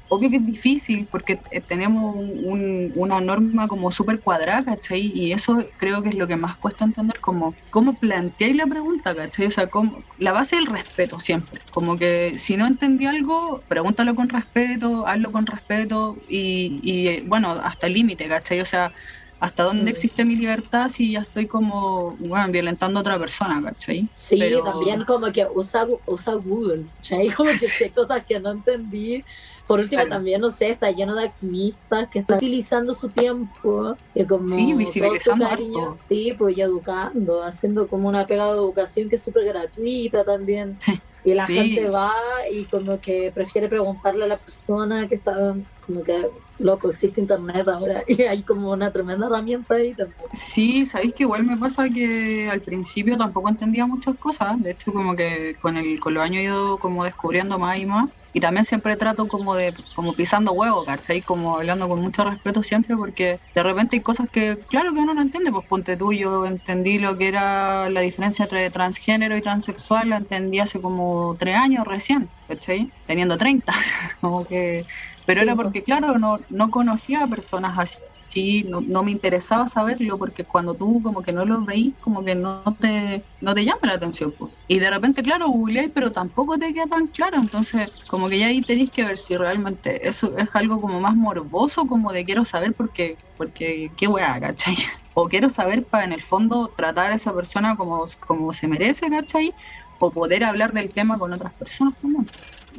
[0.10, 5.02] Obvio que es difícil porque eh, tenemos un- un- una norma como súper cuadrada, ¿cachai?
[5.14, 9.14] Y eso creo que es lo que más cuesta entender, como cómo planteáis la pregunta,
[9.16, 9.48] ¿cachai?
[9.48, 11.62] O sea, cómo, la base del respeto siempre.
[11.72, 17.24] Como que si no entendí algo, pregúntalo con respeto, hazlo con respeto y, y, eh,
[17.26, 18.62] bueno, hasta el límite, ¿cachai?
[18.62, 18.94] O sea,
[19.40, 19.88] hasta dónde Mm.
[19.94, 24.08] existe mi libertad si ya estoy como, bueno, violentando a otra persona, ¿cachai?
[24.16, 27.28] Sí, Pero- también como que usa, usa Google, ¿cachai?
[27.38, 29.24] Como que si hay cosas que no entendí.
[29.68, 30.10] Por último, Claro.
[30.10, 34.66] también, no sé, está lleno de activistas que están utilizando su tiempo y como Sí,
[34.68, 39.16] todo visibilizando su cariño, sí, pues y educando, haciendo como una pegada de educación que
[39.16, 40.78] es súper gratuita también.
[41.24, 41.56] Y la Sí.
[41.56, 42.14] gente va
[42.50, 45.36] y como que prefiere preguntarle a la persona que está
[45.82, 50.30] como que, loco, existe internet ahora y hay como una tremenda herramienta ahí también.
[50.34, 54.62] Sí, sabéis que igual me pasa que al principio tampoco entendía muchas cosas.
[54.62, 57.86] De hecho, como que con el con los años he ido como descubriendo más y
[57.86, 58.10] más.
[58.38, 61.24] Y también siempre trato como de como pisando huevo, ¿cachai?
[61.24, 65.16] Como hablando con mucho respeto siempre porque de repente hay cosas que, claro que uno
[65.16, 65.52] no entiende.
[65.52, 70.18] Pues ponte tú, yo entendí lo que era la diferencia entre transgénero y transexual, la
[70.18, 72.94] entendí hace como tres años recién, ¿cachai?
[73.06, 73.74] Teniendo 30.
[74.22, 74.86] como que...
[75.26, 75.64] Pero Sí, era pues.
[75.64, 78.04] porque, claro, no, no conocía a personas así
[78.38, 82.24] sí, no, no me interesaba saberlo porque cuando tú como que no lo veís, como
[82.24, 84.36] que no te, no te llama la atención.
[84.68, 87.38] Y de repente, claro, googleáis, pero tampoco te queda tan claro.
[87.40, 91.16] Entonces, como que ya ahí tenéis que ver si realmente eso es algo como más
[91.16, 94.76] morboso, como de quiero saber porque, porque qué weá, ¿cachai?
[95.20, 99.10] O quiero saber para en el fondo tratar a esa persona como, como se merece,
[99.10, 99.56] ¿cachai?
[99.98, 102.32] O poder hablar del tema con otras personas también.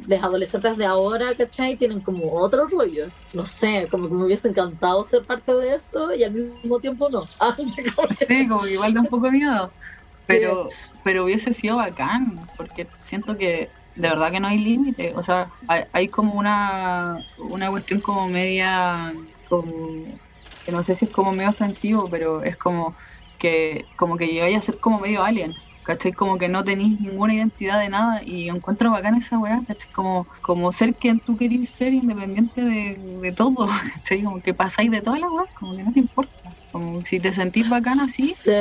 [0.07, 1.77] Los adolescentes de ahora, ¿cachai?
[1.77, 3.11] Tienen como otro rollo.
[3.33, 7.09] No sé, como que me hubiese encantado ser parte de eso y al mismo tiempo
[7.09, 7.31] no.
[7.95, 9.75] Como que- Sí, como que igual da un poco de miedo.
[10.25, 15.13] Pero, pero hubiese sido bacán, porque siento que de verdad que no hay límite.
[15.15, 19.13] O sea, hay, hay como una, una cuestión como media,
[19.45, 20.21] como,
[20.63, 22.95] que no sé si es como medio ofensivo, pero es como
[23.37, 25.63] que como que llegáis a ser como medio alien.
[25.89, 26.13] ¿Cachai?
[26.13, 29.89] Como que no tenéis ninguna identidad de nada y encuentro bacán esa weá, ¿cachai?
[29.91, 34.23] Como, como ser quien tú querís ser independiente de, de todo, ¿cachai?
[34.23, 36.33] Como que pasáis de todas las weas, como que no te importa.
[36.71, 38.51] Como si te sentís bacán así, Sí,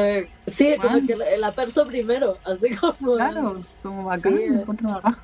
[0.47, 4.45] sí, como que la, la perso primero, así como, Claro, como bacán, Sí.
[4.49, 5.17] encuentro bacán.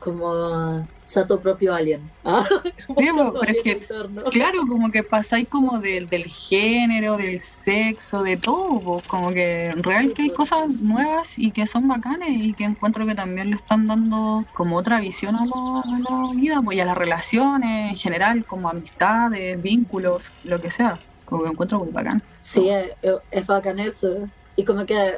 [0.00, 0.86] Como
[1.28, 2.00] tu propio alien.
[2.24, 2.44] Ah,
[2.86, 3.86] como Sí, tu pero es que-.
[4.30, 10.08] Claro, como que pasáis como del, del género, del sexo, de todo, como que real
[10.08, 10.36] Sí, que hay pues.
[10.38, 14.76] cosas nuevas y que son bacanes y que encuentro que también le están dando como
[14.76, 18.68] otra visión a la, a la vida, pues y a las relaciones en general, como
[18.68, 22.22] amistades, vínculos, lo que sea, como que encuentro muy bacán.
[22.40, 22.92] Sí, es,
[23.30, 24.28] es bacán eso.
[24.56, 25.14] Y como que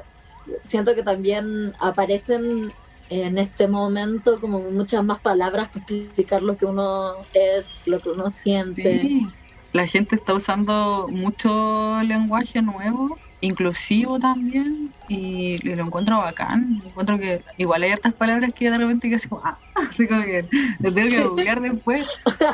[0.64, 2.72] siento que también aparecen
[3.20, 8.08] en este momento como muchas más palabras para explicar lo que uno es, lo que
[8.08, 9.00] uno siente.
[9.00, 9.26] Sí.
[9.72, 16.80] La gente está usando mucho lenguaje nuevo, inclusivo también, y, y lo encuentro bacán.
[16.86, 19.58] Encuentro que igual hay hartas palabras que de repente que así como, ah,
[19.90, 20.46] así como que
[20.80, 22.06] lo tengo que googlear después,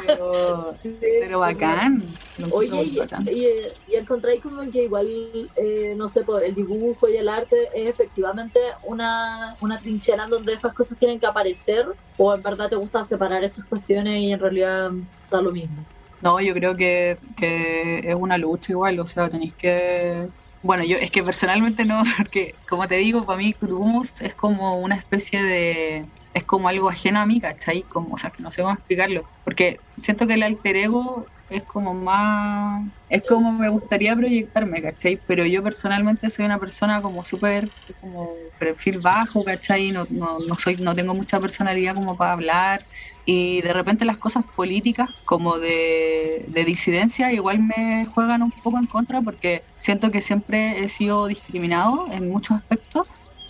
[0.07, 2.05] pero, Sí, pero bacán.
[2.51, 3.29] Oye, y, bacán.
[3.31, 3.45] y,
[3.87, 7.89] y encontráis como que igual, eh, no sé, pues, el dibujo y el arte es
[7.89, 12.77] efectivamente una, una trinchera en donde esas cosas tienen que aparecer, o en verdad te
[12.77, 14.91] gusta separar esas cuestiones y en realidad
[15.31, 15.85] da lo mismo.
[16.23, 20.29] No, yo creo que, que es una lucha igual, o sea, tenéis que...
[20.61, 24.79] Bueno, yo es que personalmente no, porque como te digo, para mí Cruz es como
[24.81, 26.11] una especie de...
[26.35, 27.85] Es como algo ajeno a mí, ¿cachai?
[27.89, 29.29] Como, o sea, no sé cómo explicarlo.
[29.45, 32.83] Porque siento que el alter ego es como más...
[33.09, 35.23] Es como me gustaría proyectarme, ¿cachai?
[35.27, 37.73] Pero yo personalmente soy una persona como súper...
[38.01, 39.91] como perfil bajo, ¿cachai?
[39.93, 42.87] No, no, no, soy, no tengo mucha personalidad como para hablar
[43.31, 48.79] y de repente las cosas políticas como de, de disidencia igual me juegan un poco
[48.79, 53.05] en contra porque siento que siempre he sido discriminado en muchos aspectos.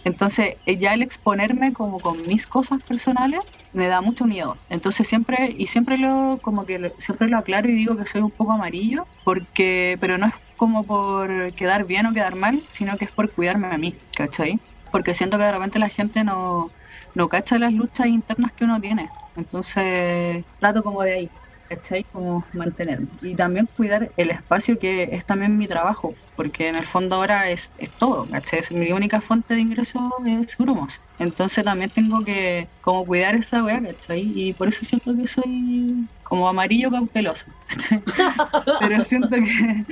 [0.04, 3.40] Entonces eh, ya el exponerme como con mis cosas personales
[3.72, 4.64] me da mucho miedo.
[4.68, 8.32] Entonces siempre, y siempre lo, como que siempre lo aclaro y digo que soy un
[8.32, 13.04] poco amarillo, porque, pero no es como por quedar bien o quedar mal, sino que
[13.04, 14.60] es por cuidarme a mí, ¿cachai?
[14.90, 16.74] Porque siento que de repente la gente no,
[17.14, 19.12] no cacha las luchas internas que uno tiene.
[19.38, 21.30] Entonces trato como de ahí,
[21.68, 22.04] ¿cachai?
[22.04, 23.06] Como mantenerme.
[23.22, 27.48] Y también cuidar el espacio que es también mi trabajo, porque en el fondo ahora
[27.48, 28.60] es, es todo, ¿cachai?
[28.70, 31.00] Mi única fuente de ingreso es grumos.
[31.18, 34.32] Entonces también tengo que como cuidar esa weá, ¿cachai?
[34.34, 37.46] Y por eso siento que soy como amarillo cauteloso.
[38.80, 39.84] pero siento que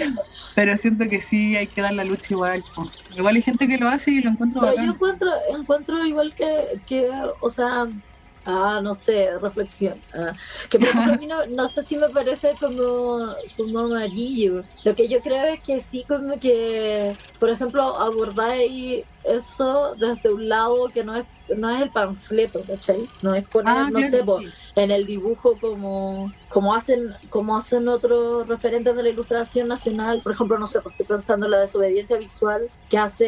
[0.55, 2.65] pero siento que sí hay que dar la lucha igual.
[3.17, 6.81] Igual hay gente que lo hace y lo encuentro Pero yo encuentro, encuentro igual que,
[6.87, 7.87] que, o sea,
[8.47, 10.05] ah, no sé, reflexión.
[10.15, 10.35] ah,
[10.71, 14.65] que por ejemplo a no, no sé si me parece como, como amarillo.
[14.85, 20.49] Lo que yo creo es que sí, como que, por ejemplo, abordáis eso desde un
[20.49, 23.09] lado que no es no es el panfleto, ¿cachai?
[23.23, 24.09] No es poner, Ah, no claro,
[24.41, 24.55] sé, sí.
[24.77, 30.33] en el dibujo como, como hacen como hacen otros referentes de la ilustración nacional por
[30.33, 33.27] ejemplo no sé pues estoy pensando en la desobediencia visual que hace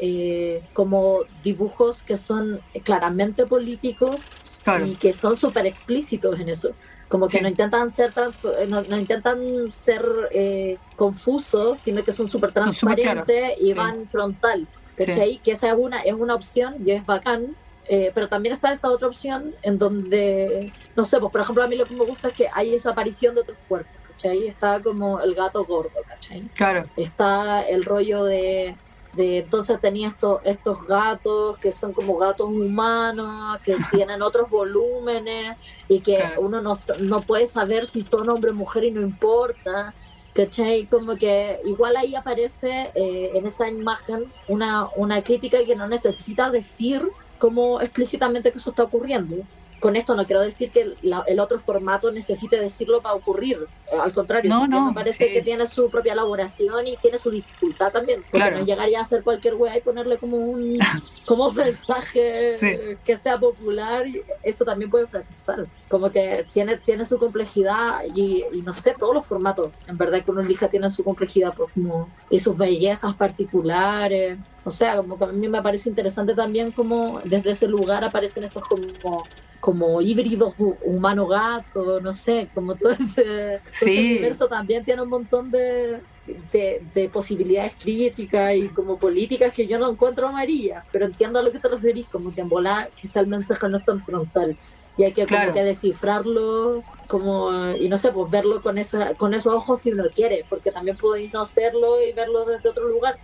[0.00, 4.22] eh, como dibujos que son claramente políticos
[4.64, 4.86] Claro.
[4.86, 6.72] y que son súper explícitos en eso
[7.08, 7.42] como que Sí.
[7.42, 12.62] no intentan ser trans- no, no intentan ser eh, confusos sino que son súper Son
[12.64, 13.74] transparentes y Sí.
[13.74, 14.66] van frontal
[14.98, 15.06] Sí.
[15.06, 15.38] ¿cachai?
[15.42, 17.56] que esa es una es una opción y es bacán
[17.88, 21.68] Eh, pero también está esta otra opción en donde, no sé, pues por ejemplo a
[21.68, 24.46] mí lo que me gusta es que hay esa aparición de otros cuerpos, ¿cachai?
[24.46, 26.42] Está como el gato gordo, ¿cachai?
[26.54, 26.88] Claro.
[26.96, 28.76] Está el rollo de,
[29.14, 35.56] de entonces tenía estos, estos gatos que son como gatos humanos, que tienen otros volúmenes
[35.88, 36.40] y que Claro.
[36.42, 39.92] uno no, no puede saber si son hombre o mujer y no importa.
[40.32, 40.86] ¿Cachai?
[40.86, 46.50] Como que igual ahí aparece eh, en esa imagen una, una crítica que no necesita
[46.50, 47.02] decir
[47.38, 49.36] como explícitamente que eso está ocurriendo.
[49.82, 53.66] Con esto no quiero decir que la- el otro formato necesite decirlo para ocurrir.
[53.92, 55.32] Eh, Al contrario, No, no, me parece sí.
[55.34, 58.20] que tiene su propia elaboración y tiene su dificultad también.
[58.22, 58.58] Porque Claro.
[58.60, 60.78] no llegaría a hacer cualquier wea y ponerle como un
[61.26, 62.96] como un mensaje Sí.
[63.04, 64.06] que sea popular.
[64.06, 65.66] Y eso también puede fracasar.
[65.88, 70.24] Como que tiene, tiene su complejidad y, y no sé, todos los formatos, en verdad
[70.24, 74.38] que uno elija tienen su complejidad pues, como, y sus bellezas particulares.
[74.64, 78.44] O sea, como que a mí me parece interesante también como desde ese lugar aparecen
[78.44, 79.28] estos como
[79.60, 83.98] como híbridos hu- humano-gato, no sé, como todo ese, Sí.
[84.00, 89.78] universo también tiene un montón de, de, de posibilidades críticas y como políticas que yo
[89.78, 93.20] no encuentro amarillas, pero entiendo a lo que te referís, como que en volar quizá
[93.20, 94.58] el mensaje no es tan frontal
[94.96, 95.52] y hay que, como Claro.
[95.52, 100.04] que descifrarlo como y no sé, pues verlo con esa con esos ojos si uno
[100.14, 103.20] quiere, porque también podéis no hacerlo y verlo desde otro lugar.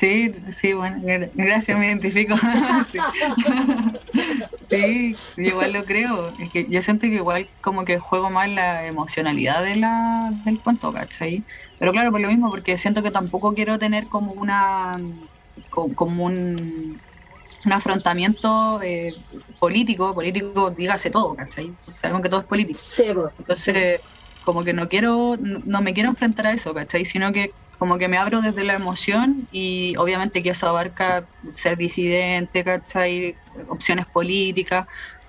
[0.00, 2.34] Sí, sí, bueno, gra- gracias, me identifico.
[4.50, 5.20] sí.
[5.36, 6.34] Igual lo creo.
[6.38, 10.60] Es que yo siento que igual como que juego más la emocionalidad de la, del
[10.62, 11.44] cuento, ¿cachai?
[11.78, 14.98] Pero claro, por lo mismo, porque siento que tampoco quiero tener como una
[15.68, 17.02] co- como un,
[17.64, 19.16] un afrontamiento eh,
[19.58, 21.76] político, político dígase todo, ¿cachai?
[21.80, 22.78] Sabemos que todo es político.
[22.80, 23.04] Sí.
[23.38, 24.00] Entonces,
[24.40, 27.04] como que no quiero, no, no me quiero enfrentar a eso, ¿cachai?
[27.04, 31.78] Sino que como que me abro desde la emoción y obviamente que eso abarca ser
[31.78, 33.40] disidente, ¿cachai?
[33.68, 34.86] Opciones políticas,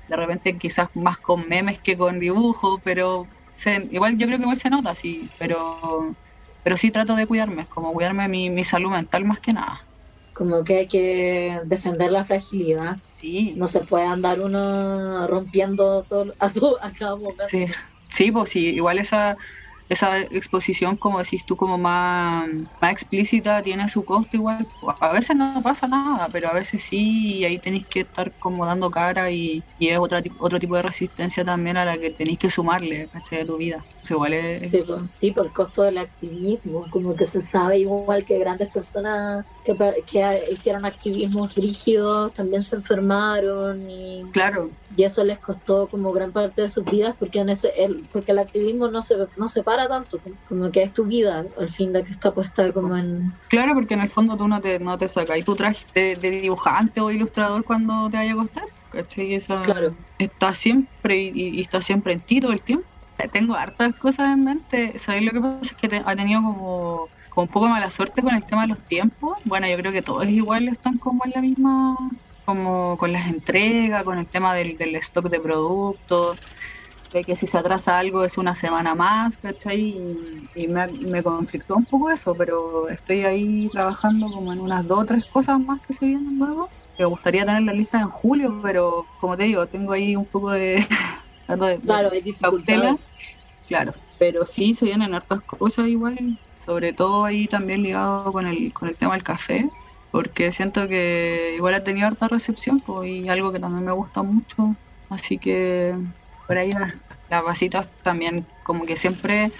[0.07, 4.43] de repente quizás más con memes que con dibujos, pero se- igual yo creo que
[4.43, 6.17] igual se nota, sí, pero,
[6.63, 9.87] pero sí trato de cuidarme, como cuidarme mi, mi salud mental más que nada.
[10.33, 12.97] como que hay que defender la fragilidad.
[13.09, 17.43] Sí, No se puede andar uno rompiendo todo a, todo, a cada momento.
[17.45, 17.65] Sí,
[18.09, 19.35] sí, pues sí, igual esa,
[19.91, 22.47] esa exposición, como decís tú, como más,
[22.79, 24.65] más explícita, tiene su costo igual.
[25.01, 28.65] A veces no pasa nada, pero a veces sí, y ahí tenéis que estar como
[28.65, 32.39] dando cara y, y es otra, otro tipo de resistencia también a la que tenéis
[32.39, 33.39] que sumarle, ¿cachai?
[33.39, 33.83] De tu vida.
[34.09, 34.69] O igual es...
[34.69, 38.69] Sí, pues, sí, por el costo del activismo, como que se sabe igual que grandes
[38.71, 39.75] personas que,
[40.51, 46.63] hicieron activismos rígidos también se enfermaron y, Claro, y eso les costó como gran parte
[46.63, 49.87] de sus vidas porque en ese el, porque el activismo no se no se para
[49.87, 53.73] tanto, como que es tu vida al fin de que está puesta como en claro,
[53.73, 57.01] porque en el fondo tú no te, no te sacas tu traje de, de dibujante
[57.01, 59.33] o ilustrador cuando te vaya a acostar, ¿cachai?
[59.35, 59.97] Esa, Claro.
[60.17, 62.87] está siempre y, y- y está siempre en ti todo el tiempo.
[63.31, 64.97] Tengo hartas cosas en mente.
[64.97, 65.59] ¿Sabéis lo que pasa?
[65.61, 68.69] Es que te- ha tenido como, como un poco mala suerte con el tema de
[68.69, 69.37] los tiempos.
[69.45, 71.95] Bueno, yo creo que todos igual están como en la misma,
[72.45, 76.39] como con las entregas, con el tema del, del stock de productos,
[77.11, 79.81] de que si se atrasa algo es una semana más, ¿cachai?
[79.81, 84.87] Y, y me, me conflictó un poco eso, pero estoy ahí trabajando como en unas
[84.87, 86.73] dos o tres cosas más que se vienen luego.
[86.97, 90.51] Me gustaría tener la lista en julio, pero como te digo, tengo ahí un poco
[90.51, 90.87] de...
[91.47, 93.01] trato de- de- claro, hay dificultades.
[93.01, 93.11] cautelas,
[93.65, 96.17] claro, pero sí se vienen hartas cosas igual,
[96.63, 99.71] sobre todo ahí también ligado con el, con el tema del café,
[100.11, 104.23] porque siento que igual ha tenido harta recepción pues, y algo que también me gusta
[104.23, 104.77] mucho,
[105.09, 105.95] así que
[106.45, 106.93] por ahí las,
[107.27, 109.53] las vasitas también como que siempre,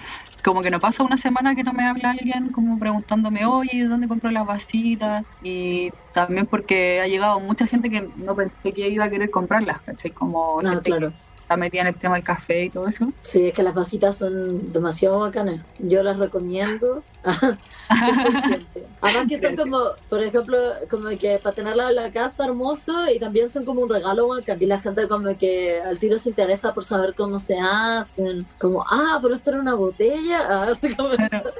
[0.43, 4.07] como que no pasa una semana que no me habla alguien como preguntándome, oye, ¿dónde
[4.07, 5.25] compro las vasitas?
[5.39, 9.81] Y también porque ha llegado mucha gente que no pensé que iba a querer comprarlas,
[9.83, 10.11] ¿cachai?
[10.13, 11.13] Como No, gente claro.
[11.13, 11.13] que
[11.51, 13.11] está metida en el tema del café y todo eso.
[13.23, 15.65] Sí, es que las vasitas son demasiado bacanas.
[15.79, 17.03] Yo las recomiendo.
[17.23, 18.65] 100%.
[19.01, 19.77] Además que son como,
[20.09, 20.57] por ejemplo,
[20.89, 24.61] como que para tenerla en la casa hermoso y también son como un regalo bacán.
[24.61, 28.47] Y la gente como que al tiro se interesa por saber cómo se hacen.
[28.57, 30.39] Como, ah, pero esto era una botella.
[30.51, 31.51] Ah, así como Claro.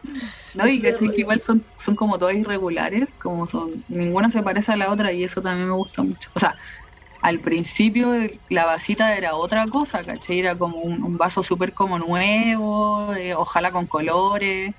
[0.53, 4.75] No, y que igual son, son como todas irregulares, como son, ninguna se parece a
[4.75, 6.29] la otra y eso también me gusta mucho.
[6.33, 6.57] O sea,
[7.21, 8.09] al principio
[8.49, 10.39] la vasita era otra cosa, ¿cachai?
[10.39, 14.71] Era como un, vaso súper como nuevo, eh, ojalá con colores,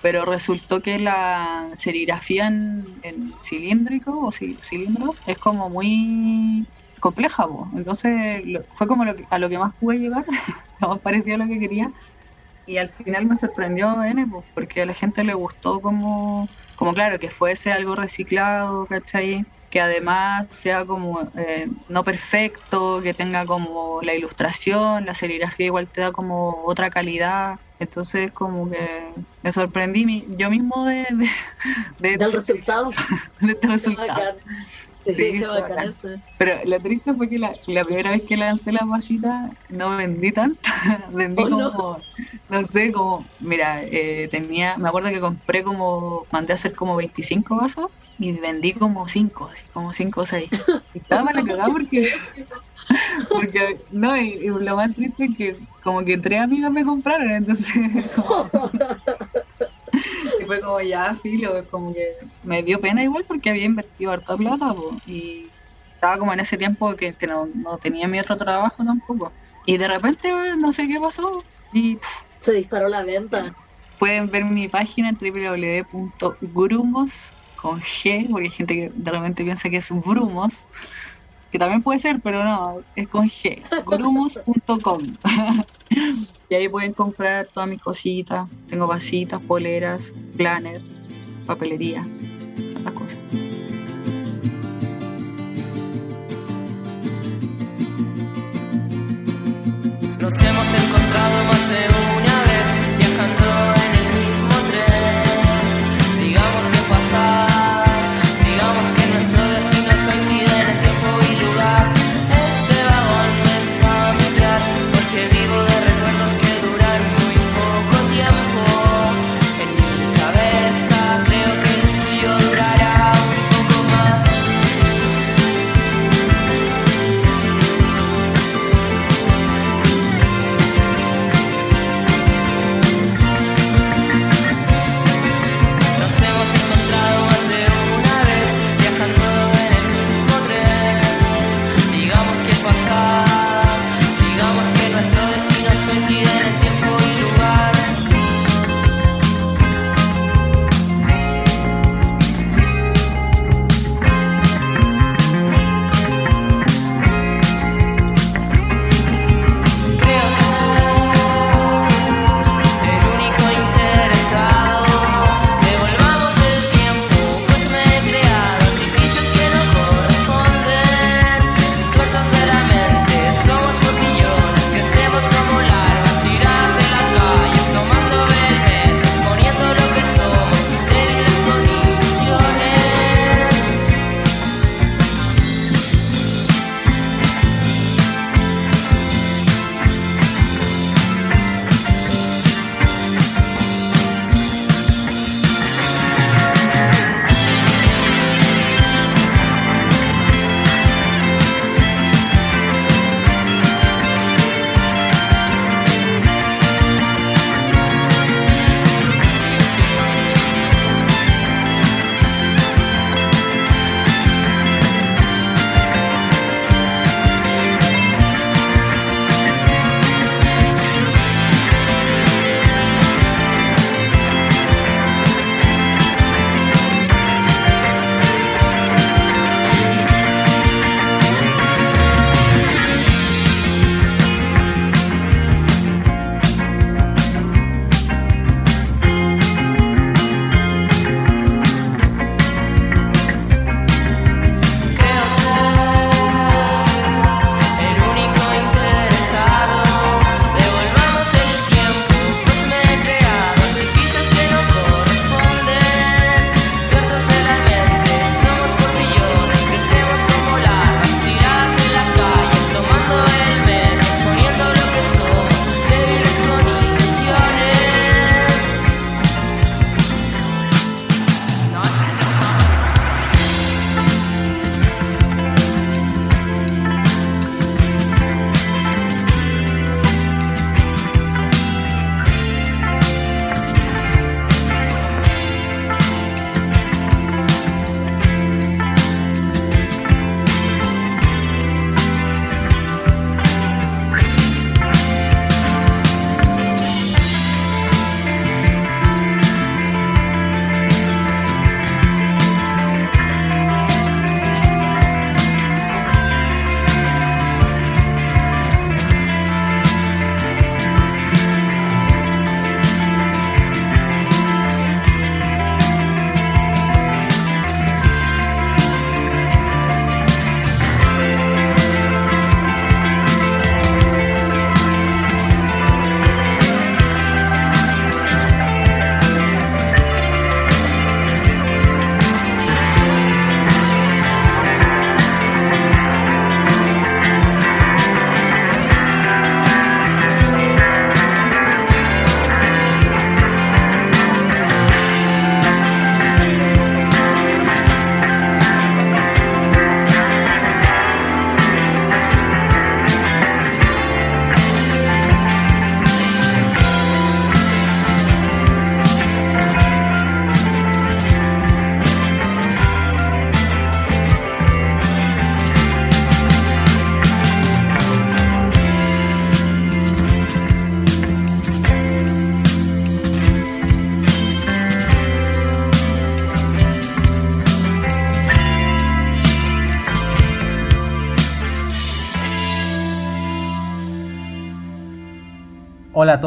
[0.00, 3.00] pero resultó que la serigrafía en,
[3.42, 6.68] cilíndrico o ci- cilindros es como muy
[7.00, 7.70] compleja, po.
[7.76, 8.42] entonces
[8.74, 10.24] fue como lo que- a lo que más pude llegar,
[10.80, 11.92] lo más parecido a lo que quería.
[12.66, 17.18] Y al final me sorprendió N, porque a la gente le gustó como, como claro,
[17.18, 19.44] que fuese algo reciclado, ¿cachai?
[19.70, 25.90] Que además sea como eh, no perfecto, que tenga como la ilustración, la serigrafía igual
[25.90, 27.56] te da como otra calidad.
[27.78, 31.28] Entonces como que me sorprendí mi- yo mismo de, de,
[32.10, 32.90] de- Del resultado.
[33.40, 34.40] de este resultado.
[34.86, 35.94] Sí, Sí, bacán bacán.
[36.36, 40.32] Pero lo triste fue que la, la primera vez que lancé las vasitas no vendí
[40.32, 40.60] tanto.
[41.12, 41.70] vendí Oh, no.
[41.70, 42.06] como,
[42.48, 42.64] no.
[42.64, 47.56] sé, como, mira, eh, tenía, me acuerdo que compré como, mandé a hacer como 25
[47.56, 47.88] vasos
[48.20, 50.50] y vendí como 5, así como 5 o 6.
[50.92, 52.12] Y estaba la cagada porque,
[53.32, 57.30] porque, no, y, y lo más triste es que como que tres amigas me compraron,
[57.30, 57.72] entonces
[58.16, 58.50] como-
[60.38, 64.36] y fue como ya, filo, como que me dio pena igual porque había invertido harta
[64.36, 65.52] plata po, y
[65.94, 69.34] estaba como en ese tiempo que, que no, no tenía mi otro trabajo tampoco.
[69.64, 72.08] Y de repente no sé qué pasó y pff,
[72.40, 73.54] Se disparó la venta.
[73.98, 79.76] pueden ver mi página www.grumos con G, porque hay gente que de repente piensa que
[79.76, 80.66] es Brumos,
[81.52, 85.16] que también puede ser, pero no, es con G, grumos.com.
[86.48, 88.48] y ahí pueden comprar todas mis cositas.
[88.68, 90.80] Tengo vasitas, poleras, planner,
[91.46, 92.06] papelería,
[92.84, 93.18] las cosas.
[100.20, 100.74] Nos hemos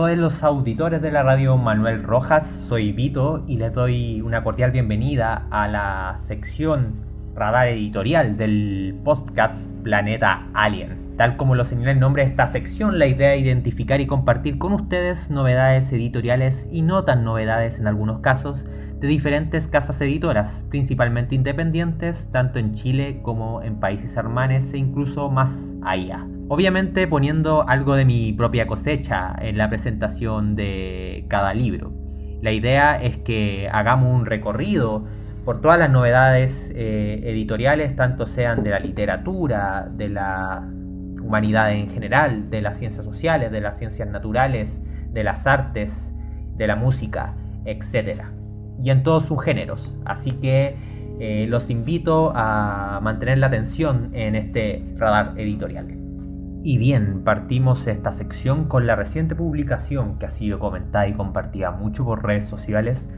[0.04, 4.72] todos los auditores de la radio Manuel Rojas, soy Vito y les doy una cordial
[4.72, 6.96] bienvenida a la sección
[7.34, 11.16] radar editorial del podcast Planeta Alien.
[11.16, 14.58] Tal como lo señala el nombre de esta sección, la idea es identificar y compartir
[14.58, 18.66] con ustedes novedades editoriales y no tan novedades en algunos casos
[19.00, 25.30] de diferentes casas editoras, principalmente independientes, tanto en Chile como en países hermanos e incluso
[25.30, 26.28] más allá.
[26.54, 31.92] Obviamente poniendo algo de mi propia cosecha en la presentación de cada libro.
[32.44, 35.04] La idea es que hagamos un recorrido
[35.46, 40.64] por todas las novedades eh, editoriales, tanto sean de la literatura, de la
[41.24, 46.14] humanidad en general, de las ciencias sociales, de las ciencias naturales, de las artes,
[46.56, 47.34] de la música,
[47.66, 48.26] etc
[48.84, 49.98] y en todos sus géneros.
[50.06, 50.76] Así que
[51.20, 56.03] eh, los invito a mantener la atención en este radar editorial.
[56.66, 61.72] Y bien, partimos esta sección con la reciente publicación que ha sido comentada y compartida
[61.72, 63.10] mucho por redes sociales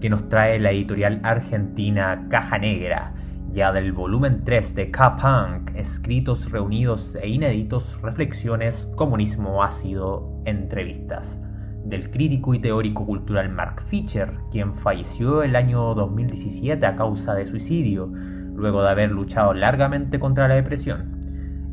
[0.00, 3.12] que nos trae la editorial argentina Caja Negra,
[3.52, 11.42] ya del volumen 3 de K-Punk, escritos reunidos e inéditos, reflexiones, comunismo ácido, entrevistas.
[11.84, 17.44] Del crítico y teórico cultural Mark Fisher, quien falleció el año 2017 a causa de
[17.44, 21.13] suicidio, luego de haber luchado largamente contra la depresión,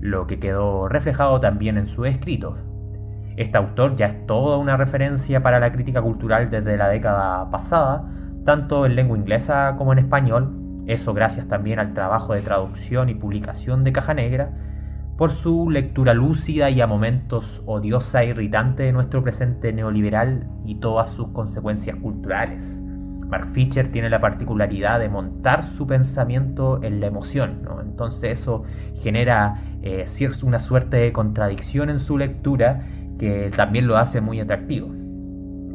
[0.01, 2.57] lo que quedó reflejado también en su escrito.
[3.37, 8.11] Este autor ya es toda una referencia para la crítica cultural desde la década pasada,
[8.43, 13.13] tanto en lengua inglesa como en español, eso gracias también al trabajo de traducción y
[13.13, 14.51] publicación de Caja Negra,
[15.17, 20.75] por su lectura lúcida y a momentos odiosa e irritante de nuestro presente neoliberal y
[20.79, 22.83] todas sus consecuencias culturales.
[23.27, 28.63] Mark Fisher tiene la particularidad de montar su pensamiento en la emoción, entonces eso
[28.95, 30.05] genera eh,
[30.43, 32.87] una suerte de contradicción en su lectura
[33.19, 34.89] que también lo hace muy atractivo.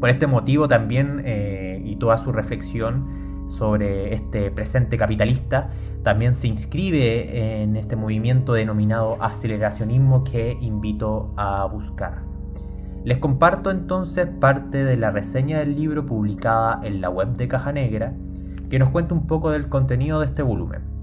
[0.00, 5.70] Por este motivo también eh, y toda su reflexión sobre este presente capitalista
[6.02, 12.22] también se inscribe en este movimiento denominado aceleracionismo que invito a buscar.
[13.04, 17.70] Les comparto entonces parte de la reseña del libro publicada en la web de Caja
[17.72, 18.12] Negra,
[18.68, 20.95] que nos cuenta un poco del contenido de este volumen.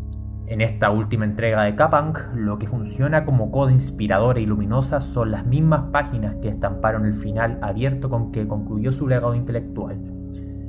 [0.46, 5.32] En esta última entrega de Kapang, lo que funciona como coda inspiradora y luminosa son
[5.32, 9.98] las mismas páginas que estamparon el final abierto con que concluyó su legado intelectual.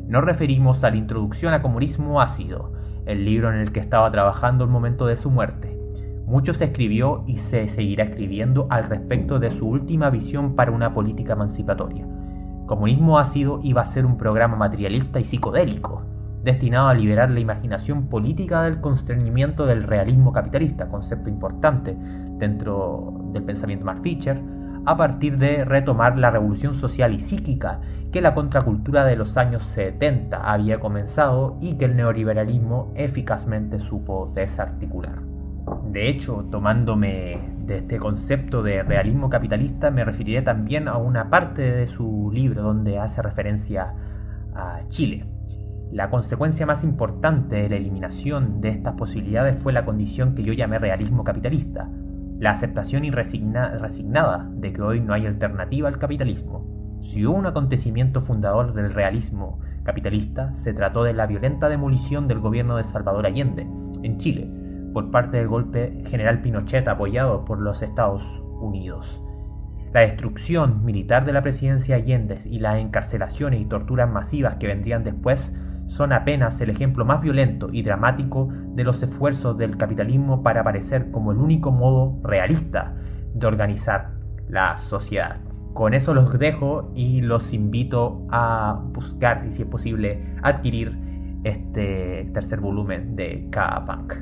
[0.06, 2.72] Nos referimos a la introducción a comunismo ácido,
[3.04, 5.76] el libro en el que estaba trabajando el momento de su muerte.
[6.24, 10.94] Mucho se escribió y se seguirá escribiendo al respecto de su última visión para una
[10.94, 12.06] política emancipatoria.
[12.66, 16.02] Comunismo ácido iba a ser un programa materialista y psicodélico,
[16.44, 21.96] destinado a liberar la imaginación política del constreñimiento del realismo capitalista, concepto importante
[22.38, 24.40] dentro del pensamiento Mark Fisher,
[24.86, 27.80] a partir de retomar la revolución social y psíquica
[28.12, 34.30] que la contracultura de los años 70 había comenzado y que el neoliberalismo eficazmente supo
[34.34, 35.20] desarticular.
[35.90, 41.62] De hecho, tomándome de este concepto de realismo capitalista, me referiré también a una parte
[41.62, 43.94] de su libro donde hace referencia
[44.54, 45.33] a Chile.
[45.92, 50.52] La consecuencia más importante de la eliminación de estas posibilidades fue la condición que yo
[50.52, 51.88] llamé realismo capitalista,
[52.38, 56.74] la aceptación y resignada de que hoy no hay alternativa al capitalismo,
[57.04, 62.40] si hubo un acontecimiento fundador del realismo capitalista, se trató de la violenta demolición del
[62.40, 63.66] gobierno de Salvador Allende,
[64.02, 64.50] en Chile,
[64.94, 68.24] por parte del golpe general Pinochet apoyado por los Estados
[68.58, 69.22] Unidos.
[69.92, 75.04] La destrucción militar de la presidencia Allende y las encarcelaciones y torturas masivas que vendrían
[75.04, 75.52] después
[75.94, 81.12] son apenas el ejemplo más violento y dramático de los esfuerzos del capitalismo para aparecer
[81.12, 82.96] como el único modo realista
[83.32, 84.10] de organizar
[84.48, 85.40] la sociedad.
[85.72, 90.98] Con eso los dejo y los invito a buscar y si es posible adquirir
[91.44, 94.14] este tercer volumen de K-Punk.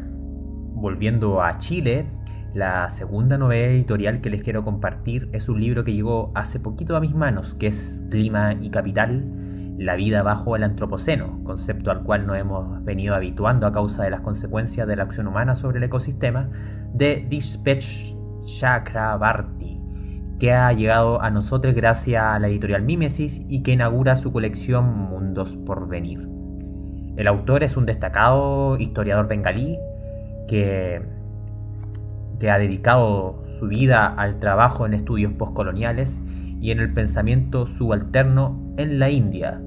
[0.75, 2.05] Volviendo a Chile,
[2.53, 6.97] la segunda novela editorial que les quiero compartir es un libro que llegó hace poquito
[6.97, 9.42] a mis manos, que es Clima y Capital,
[9.85, 14.11] la vida bajo el Antropoceno, concepto al cual nos hemos venido habituando a causa de
[14.11, 16.49] las consecuencias de la acción humana sobre el ecosistema,
[16.93, 18.15] de Dispatch
[18.45, 19.73] Chakrabarti
[20.43, 24.93] que ha llegado a nosotros gracias a la editorial Mimesis y que inaugura su colección
[24.93, 26.27] Mundos por Venir.
[27.17, 29.79] El autor es un destacado historiador bengalí
[30.49, 31.01] que,
[32.41, 36.25] que ha dedicado su vida al trabajo en estudios postcoloniales
[36.61, 39.61] y en el pensamiento subalterno en la India.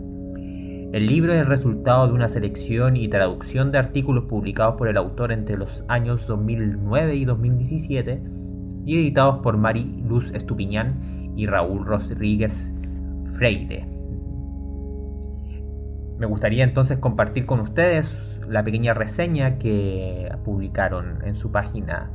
[0.95, 4.95] El libro es el resultado de una selección y traducción de artículos publicados por el
[4.95, 8.23] autor entre los años 2009 y 2017
[8.85, 12.73] y editados por Mari Luz Estupiñán y Raúl Rodríguez
[13.33, 13.85] Freire.
[16.17, 22.09] Me gustaría entonces compartir con ustedes la pequeña reseña que publicaron en su página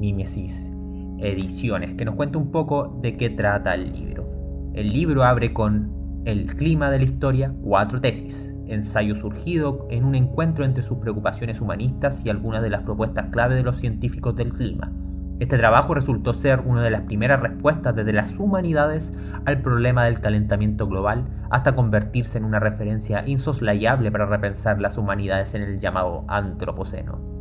[0.00, 0.72] Mimesis
[1.20, 4.28] Ediciones, que nos cuenta un poco de qué trata el libro.
[4.74, 5.95] El libro abre con
[6.26, 11.60] El clima de la historia, cuatro tesis, ensayo surgido en un encuentro entre sus preocupaciones
[11.60, 14.90] humanistas y algunas de las propuestas clave de los científicos del clima.
[15.38, 20.20] Este trabajo resultó ser una de las primeras respuestas desde las humanidades al problema del
[20.20, 26.24] calentamiento global hasta convertirse en una referencia insoslayable para repensar las humanidades en el llamado
[26.26, 27.35] Antropoceno.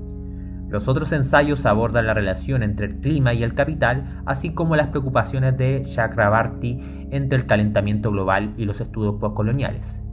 [0.76, 4.90] Los otros ensayos abordan la relación entre el clima y el capital, así como las
[4.90, 10.04] preocupaciones de Chakrabarty entre el calentamiento global y los estudios postcoloniales.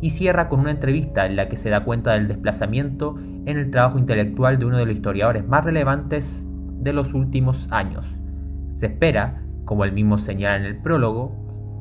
[0.00, 3.70] Y cierra con una entrevista en la que se da cuenta del desplazamiento en el
[3.70, 6.44] trabajo intelectual de uno de los historiadores más relevantes
[6.80, 8.04] de los últimos años.
[8.74, 11.39] Se espera, como el mismo señala en el prólogo,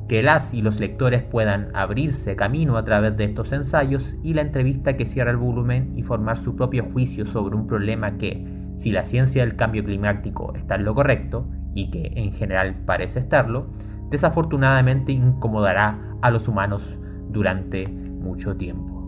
[0.10, 4.42] que las y los lectores puedan abrirse camino a través de estos ensayos y la
[4.42, 8.44] entrevista que cierra el volumen y formar su propio juicio sobre un problema que,
[8.76, 13.20] si la ciencia del cambio climático está en lo correcto, y que en general parece
[13.20, 13.68] estarlo,
[14.10, 16.98] desafortunadamente incomodará a los humanos
[17.30, 18.99] durante mucho tiempo.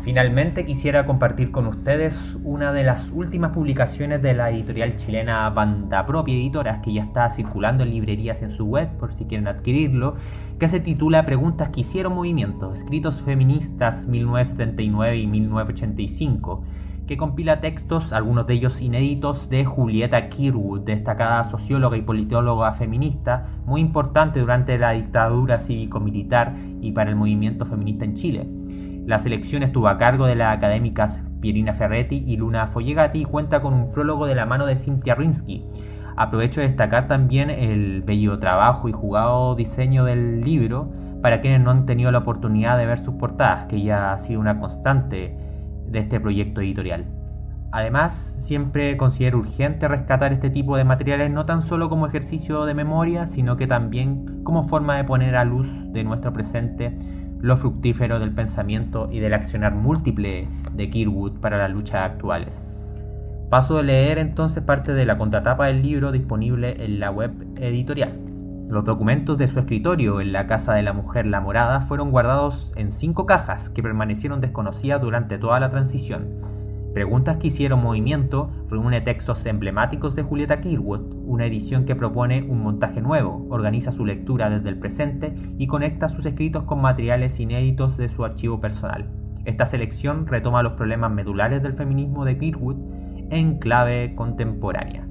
[0.00, 6.06] Finalmente quisiera compartir con ustedes una de las últimas publicaciones de la editorial chilena Banda
[6.06, 10.16] Propia Editoras que ya está circulando en librerías en su web por si quieren adquirirlo,
[10.58, 16.64] que se titula Preguntas que hicieron movimiento, escritos feministas 1979 y 1985
[17.08, 23.46] que compila textos, algunos de ellos inéditos, de Julieta Kirwood, destacada socióloga y politóloga feminista,
[23.64, 28.46] muy importante durante la dictadura cívico-militar y para el movimiento feminista en Chile.
[29.08, 33.62] La selección estuvo a cargo de las académicas Pierina Ferretti y Luna Follegati y cuenta
[33.62, 35.64] con un prólogo de la mano de Cynthia Rinsky.
[36.14, 40.92] Aprovecho de destacar también el bello trabajo y jugado diseño del libro
[41.22, 44.40] para quienes no han tenido la oportunidad de ver sus portadas, que ya ha sido
[44.40, 45.34] una constante
[45.86, 47.06] de este proyecto editorial.
[47.70, 52.74] Además, siempre considero urgente rescatar este tipo de materiales no tan solo como ejercicio de
[52.74, 56.98] memoria, sino que también como forma de poner a luz de nuestro presente
[57.40, 62.66] lo fructífero del pensamiento y del accionar múltiple de Kirwood para las luchas actuales.
[63.50, 68.18] Paso de leer entonces parte de la contratapa del libro disponible en la web editorial.
[68.68, 72.72] Los documentos de su escritorio en la casa de la mujer La Morada fueron guardados
[72.76, 76.47] en cinco cajas que permanecieron desconocidas durante toda la transición
[76.98, 82.60] Preguntas que hicieron movimiento reúne textos emblemáticos de Julieta Kirwood, una edición que propone un
[82.60, 87.96] montaje nuevo, organiza su lectura desde el presente y conecta sus escritos con materiales inéditos
[87.98, 89.06] de su archivo personal.
[89.44, 92.78] Esta selección retoma los problemas medulares del feminismo de Kirwood
[93.30, 95.06] en clave contemporánea.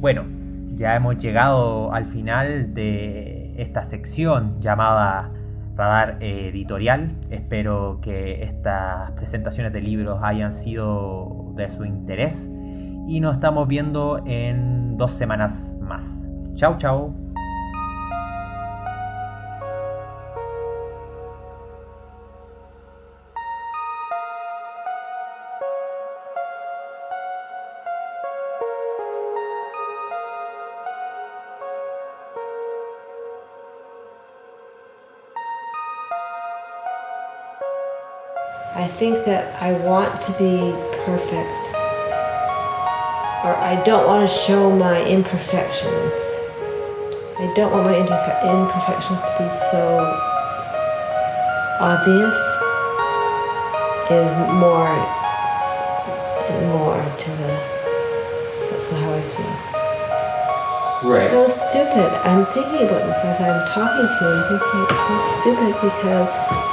[0.00, 0.24] Bueno,
[0.70, 5.30] ya hemos llegado al final de esta sección llamada
[5.76, 7.12] radar editorial.
[7.30, 12.50] Espero que estas presentaciones de libros hayan sido de su interés
[13.06, 16.26] y nos estamos viendo en dos semanas más.
[16.54, 17.31] Chao, chao.
[38.98, 40.72] Think that I want to be
[41.04, 41.62] perfect,
[43.42, 46.22] or I don't want to show my imperfections.
[47.40, 49.82] I don't want my imperfections to be so
[51.80, 52.38] obvious.
[54.10, 54.92] Is more
[56.52, 57.52] and more to the.
[58.68, 61.10] That's how I feel.
[61.10, 61.30] Right.
[61.30, 62.10] So stupid.
[62.28, 64.32] I'm thinking about this as I'm talking to you.
[64.36, 66.71] I'm thinking it's so stupid because.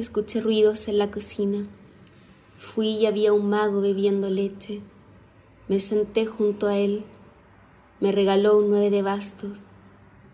[0.00, 1.64] Escuché ruidos en la cocina.
[2.58, 4.82] Fui y había un mago bebiendo leche.
[5.68, 7.02] Me senté junto a él.
[8.00, 9.62] Me regaló un nueve de bastos,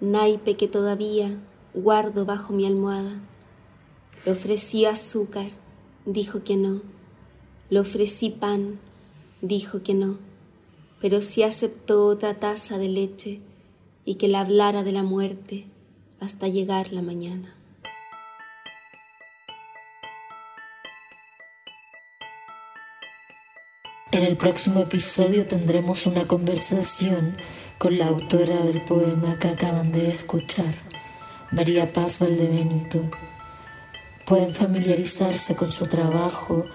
[0.01, 1.39] naipe que todavía
[1.75, 3.21] guardo bajo mi almohada.
[4.27, 5.53] Le ofrecí azúcar,
[6.07, 6.81] dijo que no.
[7.71, 8.81] Le ofrecí pan,
[9.43, 10.19] dijo que no.
[11.01, 13.41] Pero sí aceptó otra taza de leche
[14.05, 15.67] y que le hablara de la muerte
[16.19, 17.62] hasta llegar la mañana.
[24.13, 27.35] En el próximo episodio tendremos una conversación
[27.79, 30.75] con la autora del poema que acaban de escuchar,
[31.51, 33.11] María Paz Valdebenito.
[34.27, 36.67] Pueden familiarizarse con su trabajo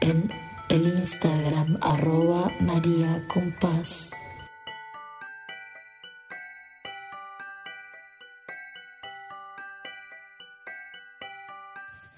[0.00, 0.30] en
[0.68, 4.23] el Instagram arroba María Compás.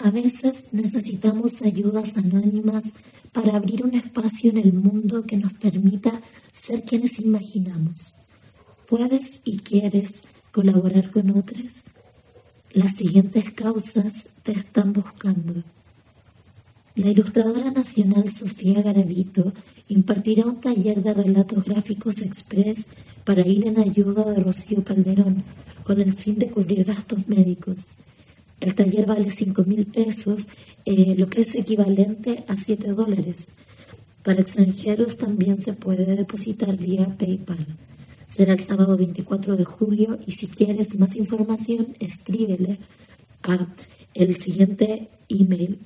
[0.07, 2.93] A veces necesitamos ayudas anónimas
[3.33, 6.21] para abrir un espacio en el mundo que nos permita
[6.53, 8.15] ser quienes imaginamos.
[8.89, 11.91] ¿Puedes y quieres colaborar con otras?
[12.73, 15.65] Las siguientes causas te están buscando.
[16.95, 19.53] La ilustradora nacional Sofía Garavito
[19.89, 22.87] impartirá un taller de relatos gráficos express
[23.25, 25.43] para ir en ayuda de Rocío Calderón
[25.83, 27.97] con el fin de cubrir gastos médicos.
[28.61, 30.49] El taller vale 5 mil pesos,
[30.85, 33.51] eh, lo que es equivalente a 7 dólares.
[34.23, 37.67] Para extranjeros también se puede depositar vía PayPal.
[38.29, 42.79] Será el sábado 24 de julio y si quieres más información, escríbele
[43.43, 43.69] a
[44.15, 45.79] el siguiente email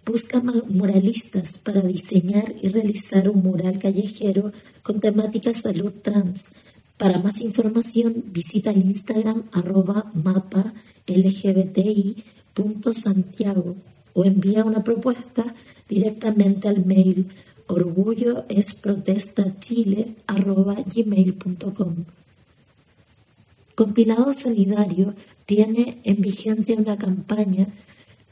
[0.10, 4.51] busca muralistas para diseñar y realizar un mural callejero
[4.82, 6.53] con temática salud trans.
[6.97, 10.74] Para más información visita el Instagram arroba mapa
[11.05, 13.76] lgbti.santiago
[14.14, 15.53] o envía una propuesta
[15.88, 17.30] directamente al mail
[17.68, 18.76] orgullo es.
[23.76, 25.14] Compilado Solidario
[25.45, 27.68] tiene en vigencia una campaña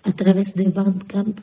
[0.04, 1.40] a través de Bandcamp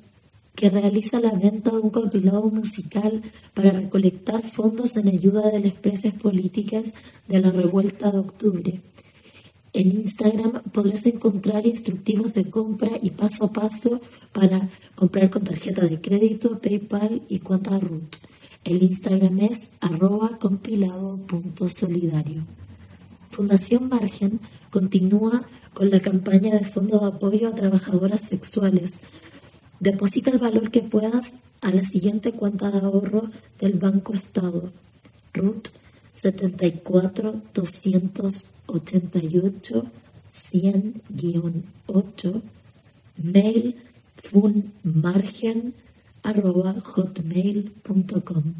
[0.55, 3.23] que realiza la venta de un compilado musical
[3.55, 6.95] para recolectar fondos en ayuda de las presas políticas
[7.27, 8.81] de la revuelta de octubre.
[9.73, 14.01] En Instagram podrás encontrar instructivos de compra y paso a paso
[14.33, 18.15] para comprar con tarjeta de crédito, PayPal y cuenta RUT.
[18.63, 22.45] El Instagram es arroba compilado.solidario.
[23.31, 24.39] Fundación Margen
[24.71, 25.43] continúa
[25.75, 29.01] con la campaña de fondo de apoyo a trabajadoras sexuales
[29.81, 34.73] Deposita el valor que puedas a la siguiente cuenta de ahorro del Banco Estado,
[35.33, 35.69] RUT
[36.13, 39.85] 74 288
[40.35, 42.43] 100-8,
[43.23, 43.77] mail
[44.17, 45.75] funmargen
[46.23, 48.55] arroba hotmail.com.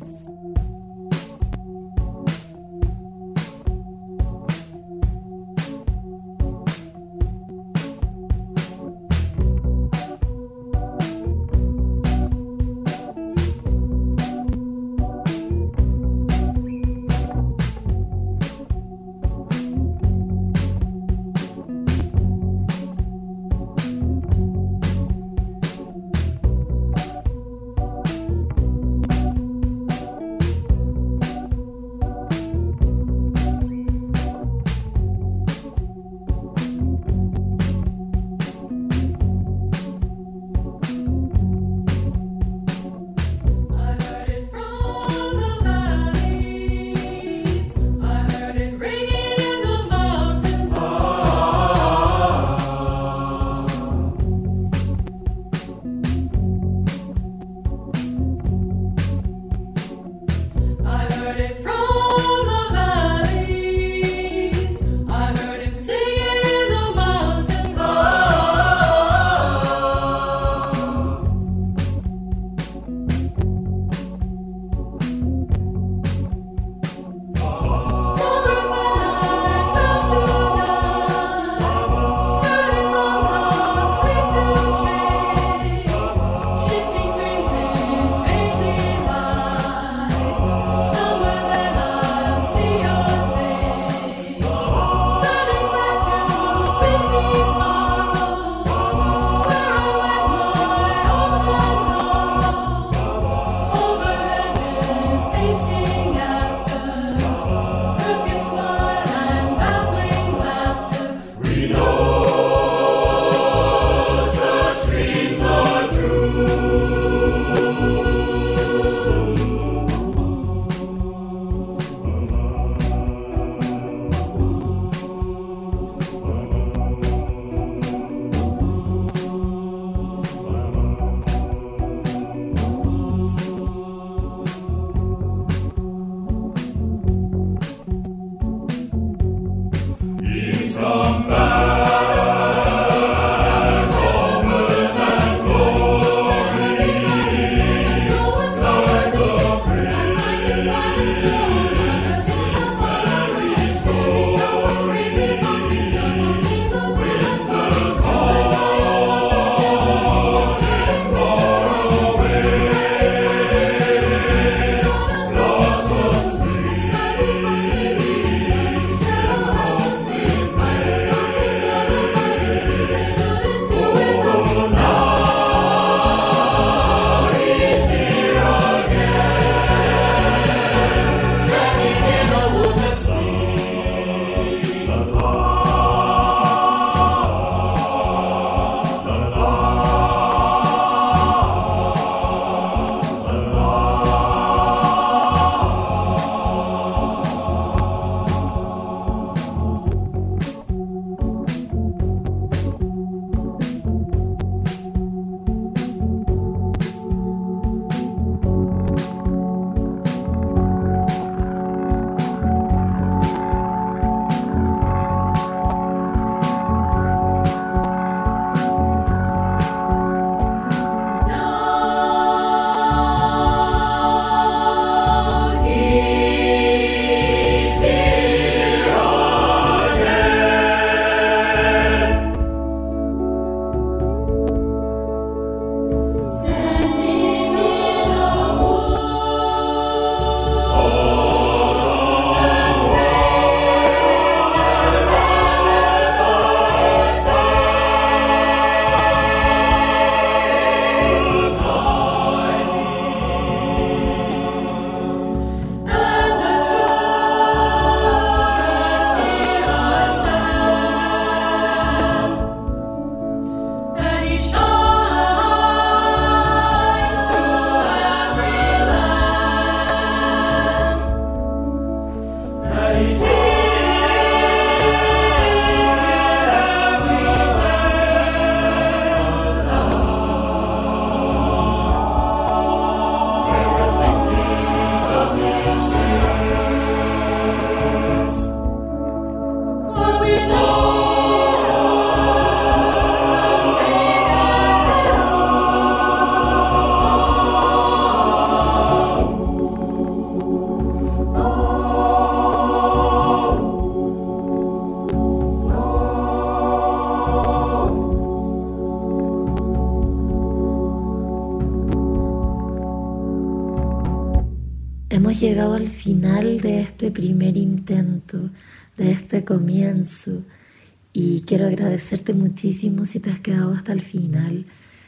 [322.05, 324.67] agradecerte muchísimo si te has quedado hasta el final.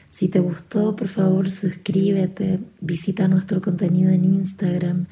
[0.09, 5.07] Si te gustó, por favor suscríbete, visita nuestro contenido en Instagram